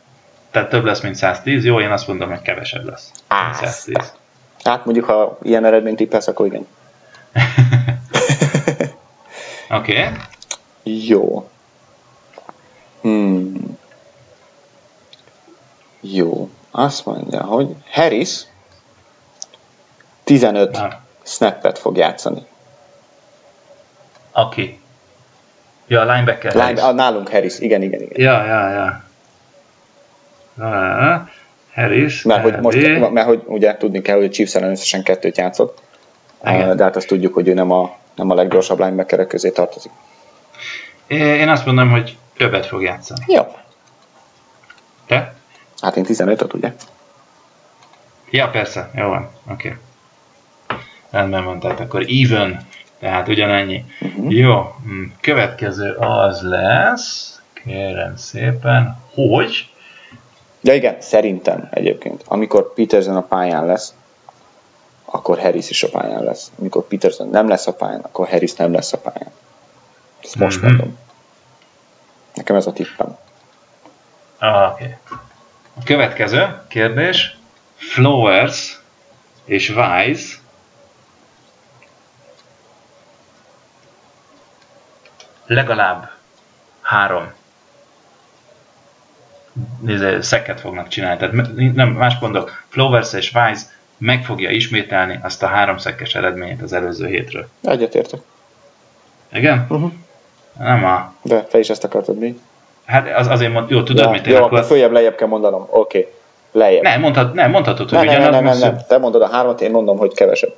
[0.51, 1.65] Tehát több lesz, mint 110.
[1.65, 3.11] Jó, én azt mondom, hogy kevesebb lesz.
[3.27, 4.15] Á, 110.
[4.65, 6.67] Hát mondjuk, ha ilyen eredményt tippelsz, akkor igen.
[9.71, 9.93] Oké.
[9.93, 10.13] okay.
[10.83, 11.49] Jó.
[13.01, 13.79] Hmm.
[16.01, 16.49] Jó.
[16.71, 18.43] Azt mondja, hogy Harris
[20.25, 21.01] 15 Na.
[21.23, 22.47] snappet fog játszani.
[24.33, 24.81] Aki?
[25.87, 26.83] Ja, a linebacker Line, Harris.
[26.83, 28.21] A, nálunk Harris, igen, igen, igen.
[28.21, 29.03] Ja, ja, ja.
[30.59, 31.29] ja
[31.75, 35.37] Harris, mert hogy, most, mert hogy ugye tudni kell, hogy a Chiefs ellen összesen kettőt
[35.37, 35.83] játszott,
[36.45, 36.77] igen.
[36.77, 39.93] de hát azt tudjuk, hogy ő nem a, nem a leggyorsabb linebackerek közé tartozik.
[41.07, 43.25] Én azt mondom, hogy többet fog játszani.
[43.27, 43.43] Jó.
[45.07, 45.35] Te?
[45.81, 46.73] Hát én 15-öt, ugye?
[48.31, 49.69] Ja, persze, jó van, oké.
[49.69, 49.79] Okay.
[51.11, 52.67] Rendben van, tehát akkor even,
[52.99, 53.85] tehát ugyanennyi.
[54.01, 54.33] Uh-huh.
[54.33, 59.69] Jó, hm, következő az lesz, kérem szépen, hogy...
[60.63, 63.95] Ja igen, szerintem egyébként, amikor Peterson a pályán lesz,
[65.11, 66.51] akkor Harris is a pályán lesz.
[66.59, 69.33] Amikor Peterson nem lesz a pályán, akkor Harris nem lesz a pályán.
[70.23, 70.71] Ezt most uh-huh.
[70.71, 70.99] mondom.
[72.35, 73.19] Nekem ez a tippem.
[74.39, 74.85] Ah, oké.
[74.85, 74.97] Okay.
[75.75, 77.39] A következő kérdés.
[77.77, 78.81] Flowers
[79.45, 80.37] és Wise
[85.47, 86.11] legalább
[86.81, 87.33] három
[90.21, 91.19] szeket fognak csinálni.
[91.19, 93.63] Tehát nem, más mondok, Flowers és Wise
[94.01, 97.49] meg fogja ismételni azt a három szekkes eredményt az előző hétről.
[97.63, 98.21] Egyetértek.
[99.33, 99.67] Igen?
[99.69, 99.93] Uh-huh.
[100.59, 101.15] Nem a...
[101.23, 102.41] De te is ezt akartad mi?
[102.85, 105.67] Hát az, azért mond, jó, tudod, ja, mit én Jó, akkor följebb lejjebb kell mondanom.
[105.71, 105.99] Oké.
[105.99, 106.13] Okay.
[106.53, 106.83] Lejjebb.
[106.83, 108.79] Nem, mondhat, nem, mondhatod, hogy ne, ne, ne, ne, nem.
[108.89, 110.55] Te mondod a hármat, én mondom, hogy kevesebb.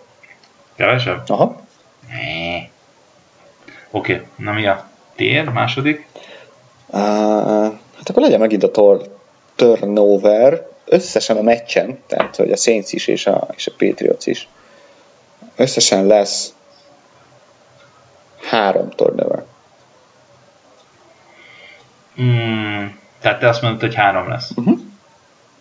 [0.77, 1.23] Kevesebb?
[1.27, 1.61] Aha.
[3.91, 4.27] Oké, okay.
[4.37, 4.87] na mi a
[5.17, 6.07] tér, második?
[6.87, 7.01] Uh,
[7.97, 9.11] hát akkor legyen megint a tor-
[9.55, 14.49] turnover összesen a meccsen, tehát hogy a Saints is és a, és a Patriots is.
[15.57, 16.55] Összesen lesz
[18.43, 19.45] három turnover.
[22.21, 22.87] Mm,
[23.21, 24.51] tehát te azt mondod, hogy három lesz.
[24.57, 24.79] Uh-huh.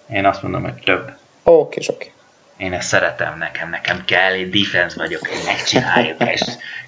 [0.09, 1.11] Én azt mondom, hogy több.
[1.43, 2.11] Oké, okay, oké.
[2.57, 6.41] Én ezt szeretem, nekem, nekem kell, én defense vagyok, hogy megcsináljuk, és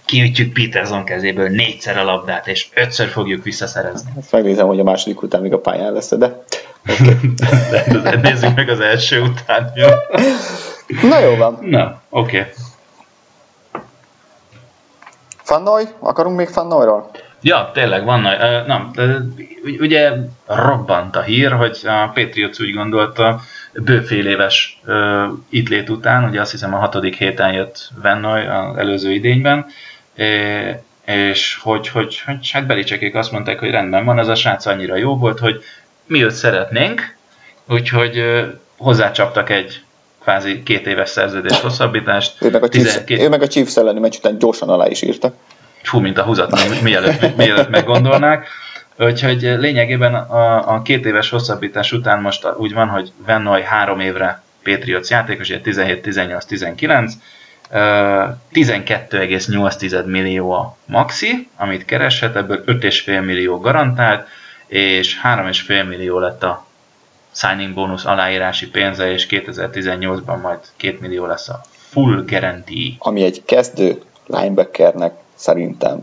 [0.05, 4.11] kiütjük Peterson kezéből négyszer a labdát, és ötször fogjuk visszaszerezni.
[4.19, 6.43] Ezt megnézem, hogy a második után még a pályán lesz, de...
[6.83, 8.15] Okay.
[8.21, 9.87] nézzük meg az első után, jó?
[11.09, 11.57] Na jó van.
[11.61, 12.37] Na, oké.
[12.37, 12.51] Okay.
[15.43, 15.83] Fannoy?
[15.99, 17.09] Akarunk még Fannoyról?
[17.41, 18.37] Ja, tényleg van nagy.
[18.41, 18.91] Uh, nem,
[19.79, 20.11] ugye
[20.45, 23.39] robbant a hír, hogy a Patriots úgy gondolta,
[23.73, 28.77] bőfél éves uh, itt lét után, ugye azt hiszem a hatodik héten jött Vennoy az
[28.77, 29.65] előző idényben,
[31.05, 34.95] és hogy, hogy, hogy hát Belicsekék azt mondták, hogy rendben van, ez a srác annyira
[34.95, 35.63] jó volt, hogy
[36.05, 37.15] mi őt szeretnénk,
[37.67, 38.23] úgyhogy
[38.77, 39.81] hozzácsaptak egy
[40.21, 42.35] kvázi két éves szerződés hosszabbítást.
[42.41, 43.23] Ő meg a Chiefs, 12...
[43.23, 45.33] ő meg a Chiefs elleni meccs után gyorsan alá is írta.
[45.83, 48.47] Fú, mint a húzat, mielőtt, mielőtt meggondolnák.
[48.97, 54.41] Úgyhogy lényegében a, a két éves hosszabbítás után most úgy van, hogy Vennoy három évre
[54.63, 57.13] Patriots játékos, ugye 17, 18, 19,
[57.71, 64.27] 12,8 millió a maxi, amit kereshet, ebből 5,5 millió garantált,
[64.73, 66.65] és 3,5 millió lett a
[67.31, 72.91] signing bónusz aláírási pénze, és 2018-ban majd 2 millió lesz a full guarantee.
[72.97, 75.99] Ami egy kezdő linebackernek szerintem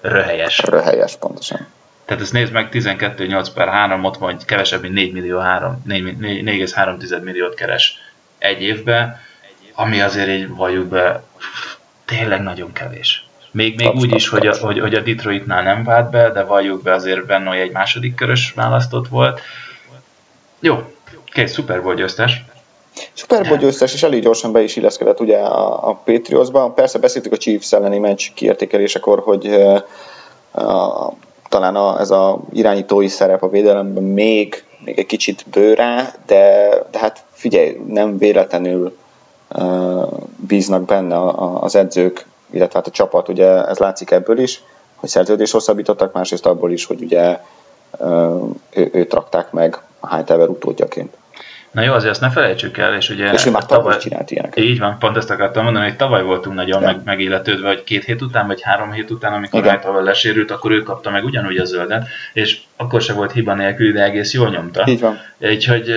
[0.00, 0.58] Röhelyes.
[0.58, 1.66] Röhelyes, pontosan.
[2.04, 7.22] Tehát ezt nézd meg, 12-8 per 3, ott vagy kevesebb, mint 4 millió 3, 4,3
[7.22, 7.94] milliót keres
[8.38, 9.20] egy évbe,
[9.74, 11.22] ami azért egy valljuk be,
[12.04, 13.27] tényleg nagyon kevés.
[13.50, 16.82] Még, még úgy is, hogy a, hogy, hogy a Detroitnál nem vált be, de valljuk
[16.82, 19.40] be azért benne, hogy egy második körös választott volt.
[20.60, 20.76] Jó,
[21.24, 22.44] kész, szuper volt győztes.
[23.12, 26.70] Super Bowl győztes, és elég gyorsan be is illeszkedett ugye a, a Patriotsba.
[26.70, 29.80] Persze beszéltük a Chiefs elleni meccs kiértékelésekor, hogy uh,
[30.54, 31.12] uh,
[31.48, 36.98] talán a, ez a irányítói szerep a védelemben még, még egy kicsit bőrá, de, de
[36.98, 38.96] hát figyelj, nem véletlenül
[39.54, 44.38] uh, bíznak benne a, a, az edzők, illetve hát a csapat, ugye ez látszik ebből
[44.38, 44.62] is,
[44.94, 47.38] hogy szerződést hosszabbítottak, másrészt abból is, hogy ugye
[48.70, 51.16] ő, őt rakták meg a Hightower utódjaként.
[51.70, 53.32] Na jó, azért ezt ne felejtsük el, és ugye...
[53.32, 54.64] És ő már tavaly csinált ilyeneket.
[54.64, 58.22] Így van, pont ezt akartam mondani, hogy tavaly voltunk nagyon meg, megilletődve, hogy két hét
[58.22, 62.06] után, vagy három hét után, amikor Hightower lesérült, akkor ő kapta meg ugyanúgy a zöldet,
[62.32, 64.84] és akkor se volt hiba nélkül, de egész jól nyomta.
[64.86, 65.18] Így van.
[65.38, 65.94] Úgyhogy...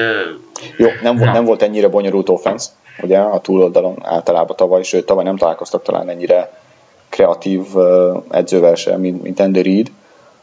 [0.77, 2.69] Jó, nem volt, nem volt ennyire bonyolult offense,
[3.01, 6.59] ugye, a túloldalon általában tavaly, sőt, tavaly nem találkoztak talán ennyire
[7.09, 7.61] kreatív
[8.29, 9.91] edzővel sem, mint, mint Andy Reid,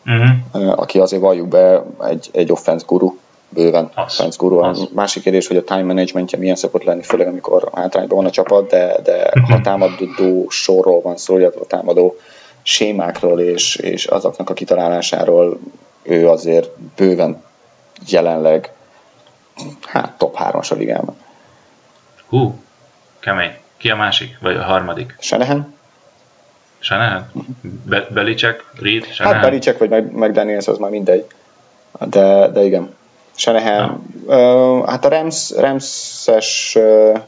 [0.07, 0.81] uh-huh.
[0.81, 3.17] aki azért valljuk be egy, egy offense guru
[3.49, 4.59] bőven az, guru.
[4.59, 4.89] Az.
[4.95, 8.69] Másik kérdés, hogy a time managementje milyen szokott lenni, főleg amikor hátrányban van a csapat,
[8.69, 9.51] de, de uh-huh.
[9.51, 12.17] ha támadó sorról van szó, illetve a támadó
[12.63, 15.59] sémákról és, és azoknak a kitalálásáról
[16.03, 17.43] ő azért bőven
[18.07, 18.73] jelenleg
[19.81, 21.17] hát top 3 a ligában.
[22.29, 22.63] Hú,
[23.19, 23.57] kemény.
[23.77, 24.39] Ki a másik?
[24.41, 25.17] Vagy a harmadik?
[25.19, 25.75] Shanahan.
[26.79, 27.31] Shanahan?
[27.85, 29.39] Be- Belicek, Reed, Shanahan?
[29.41, 31.27] Hát Belicek vagy meg, meg Daniels, az már mindegy.
[32.01, 32.95] De, de igen.
[33.35, 34.03] Shanahan.
[34.27, 37.19] Uh, hát a Rams, Rams-es uh,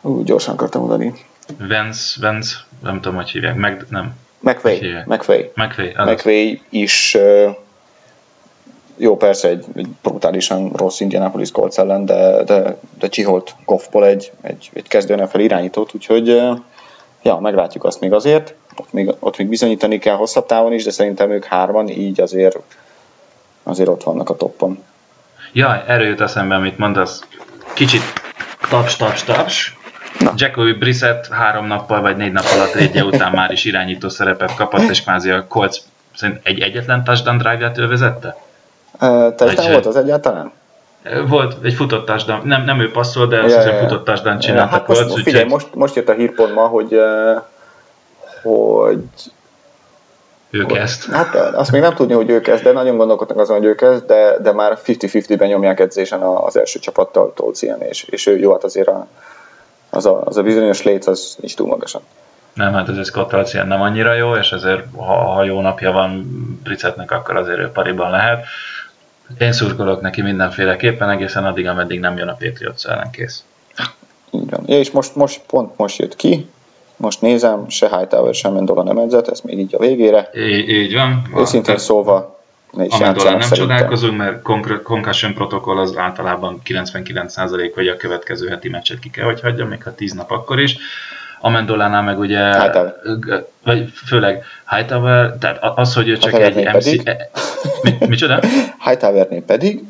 [0.00, 1.14] uh, gyorsan akartam mondani.
[1.58, 4.14] Vance, Vance, nem tudom, hogy hívják, meg, nem.
[4.38, 5.02] McVay.
[5.06, 5.50] McVay.
[5.54, 7.56] McVay, McVay is uh,
[8.96, 14.32] jó, persze egy, egy brutálisan rossz Indianapolis Colts ellen, de, de, de csiholt Goffból egy,
[14.40, 16.26] egy, egy kezdő NFL irányítót, úgyhogy
[17.22, 18.54] ja, meglátjuk azt még azért.
[18.76, 22.58] Ott még, ott még bizonyítani kell hosszabb távon is, de szerintem ők hárman, így azért
[23.62, 24.84] azért ott vannak a toppon.
[25.52, 27.26] Jaj, erről jut eszembe, amit mondasz.
[27.74, 28.02] Kicsit
[28.70, 29.76] taps, taps, taps.
[30.18, 30.32] Na.
[30.36, 34.88] Jacoby Brissett három nappal vagy négy nap alatt rédje után már is irányító szerepet kapott,
[34.90, 35.78] és kvázi a Colts
[36.14, 38.36] szerint egy egyetlen touchdown drive-ját ő vezette?
[39.36, 40.52] Touchdown volt az egyáltalán?
[41.28, 44.72] Volt egy futott touchdown, nem, nem ő passzol, de azt ja, hiszem futott touchdown csináltak.
[44.72, 47.00] Ja, hát most, Colts, figyelj, most, most jött a hírpont ma, hogy,
[48.42, 48.98] hogy
[50.50, 51.12] ő kezd.
[51.12, 54.06] Hát azt még nem tudni, hogy ő kezd, de nagyon gondolkodnak azon, hogy ő kezd,
[54.06, 58.64] de, de már 50-50-ben nyomják edzésen az első csapattal Tolcien, és, és ő jó, hát
[58.64, 59.06] azért a,
[59.90, 62.00] az, a, az a bizonyos léc az is túl magasan.
[62.54, 66.22] Nem, hát ez Scott Tolcien nem annyira jó, és azért ha, ha jó napja van
[66.62, 68.44] Bricetnek, akkor azért ő pariban lehet.
[69.38, 73.44] Én szurkolok neki mindenféleképpen, egészen addig, ameddig nem jön a Patriots ellen kész.
[74.30, 74.62] Így van.
[74.66, 76.46] Ja, és most, most pont most jött ki,
[76.96, 80.30] most nézem, se Hightower, sem Mendola nem edzett, ez még így a végére.
[80.34, 81.22] Így, így van.
[81.36, 82.40] Őszintén szólva,
[82.72, 83.50] ne is nem szerintem.
[83.50, 84.42] csodálkozunk, mert
[84.82, 89.82] concussion protokoll az általában 99% vagy a következő heti meccset ki kell, hogy hagyja, még
[89.82, 90.76] ha 10 nap akkor is.
[91.46, 92.94] Amendolánál meg ugye, Hightower.
[93.64, 96.84] vagy főleg Hightower, tehát az, hogy ő csak egy MC...
[96.84, 97.10] Pedig.
[97.82, 98.40] Mi, micsoda?
[98.84, 99.82] Hightowernél pedig.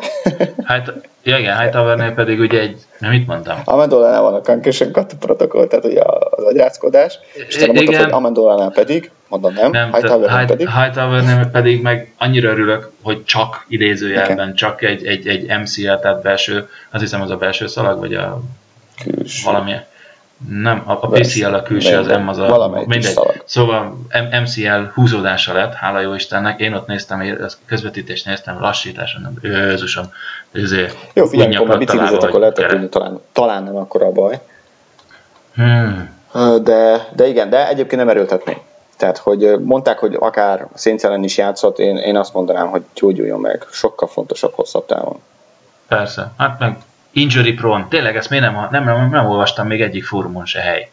[0.66, 0.92] Hight,
[1.22, 3.60] ja, igen, Hightowernél pedig ugye egy, nem mit mondtam?
[3.64, 9.10] Amendolánál van a concussion protokoll, tehát ugye az agyászkodás, és te mondtad, hogy Amendolánál pedig,
[9.28, 10.70] mondom nem, nem Hightowernél pedig.
[10.70, 14.52] Hightowernél pedig meg annyira örülök, hogy csak idézőjelben, okay.
[14.52, 18.40] csak egy, egy, egy MCL, tehát belső, azt hiszem az a belső szalag, vagy a
[19.02, 19.44] Külső.
[19.44, 19.84] valamilyen
[20.48, 22.82] nem, a, a PCL a külső, az M az a...
[22.86, 23.18] Mindegy.
[23.44, 23.98] Szóval
[24.42, 26.60] MCL húzódása lett, hála jó Istennek.
[26.60, 30.04] Én ott néztem, közvetítést néztem, lassítás, nem, Jézusom.
[30.52, 34.40] Ezért jó, figyelj, amikor már biciklizett, akkor lehet, hogy talán, talán nem akkor a baj.
[35.54, 36.14] Hmm.
[36.62, 38.58] De, de igen, de egyébként nem erőltetném.
[38.96, 43.66] Tehát, hogy mondták, hogy akár szénszelen is játszott, én, én azt mondanám, hogy gyógyuljon meg.
[43.70, 45.20] Sokkal fontosabb hosszabb távon.
[45.88, 46.76] Persze, hát meg
[47.16, 47.86] injury prone.
[47.88, 50.90] Tényleg ezt miért nem, nem, nem, nem olvastam még egyik fórumon se hely.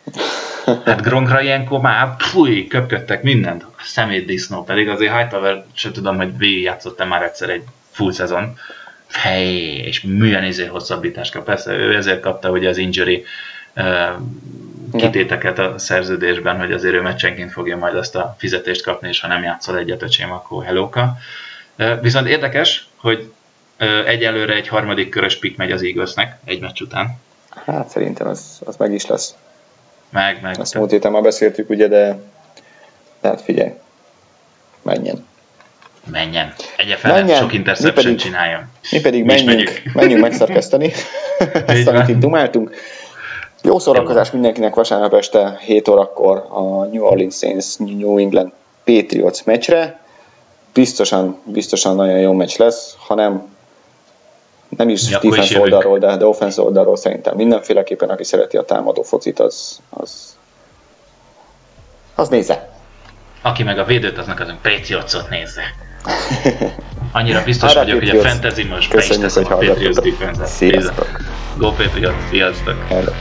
[0.86, 3.66] Hát Gronkra ilyenkor már fúj, köpködtek mindent.
[3.82, 8.58] Szemét disznó, pedig azért Hightower, se tudom, hogy végigjátszottam már egyszer egy full szezon.
[9.12, 11.46] Hely, és milyen izé hosszabbítást kap.
[11.46, 13.24] Persze ő ezért kapta ugye az injury
[13.76, 14.10] uh,
[14.94, 19.28] kitéteket a szerződésben, hogy azért ő meccsenként fogja majd azt a fizetést kapni, és ha
[19.28, 21.18] nem játszol egyet öcsém, akkor helóka.
[21.78, 23.32] Uh, viszont érdekes, hogy
[24.06, 27.18] Egyelőre egy harmadik körös pik megy az Eaglesnek egy meccs után.
[27.66, 29.36] Hát szerintem az, az meg is lesz.
[30.10, 30.60] Meg, meg.
[30.60, 32.20] Azt múlt héten már beszéltük, ugye, de
[33.22, 33.72] tehát figyelj,
[34.82, 35.26] menjen.
[36.12, 36.54] Menjen.
[37.04, 37.42] Menjen.
[37.42, 38.62] sok interception mi pedig, csináljon.
[38.92, 39.82] Mi pedig menjünk, menjünk.
[39.94, 40.92] menjünk megszerkeszteni
[41.66, 42.76] ezt, amit itt dumáltunk.
[43.62, 44.34] Jó szórakozás Jó.
[44.34, 48.52] mindenkinek vasárnap este 7 órakor a New Orleans Saints New England
[48.84, 50.02] Patriots meccsre.
[50.74, 53.53] Biztosan, biztosan nagyon jó meccs lesz, ha nem
[54.78, 59.02] nem is ja, defense oldalról, de, de offense oldalról szerintem mindenféleképpen, aki szereti a támadó
[59.02, 60.38] focit, az, az,
[62.16, 62.70] az nézze.
[63.42, 65.64] Aki meg a védőt, aznak azon Patriotsot nézze.
[67.12, 70.48] Annyira biztos vagyok, hogy a fantasy most be is teszem a Patriots defense-et.
[70.48, 71.08] Sziasztok!
[71.58, 72.86] Go Patriots, sziasztok!
[72.88, 73.12] Hello.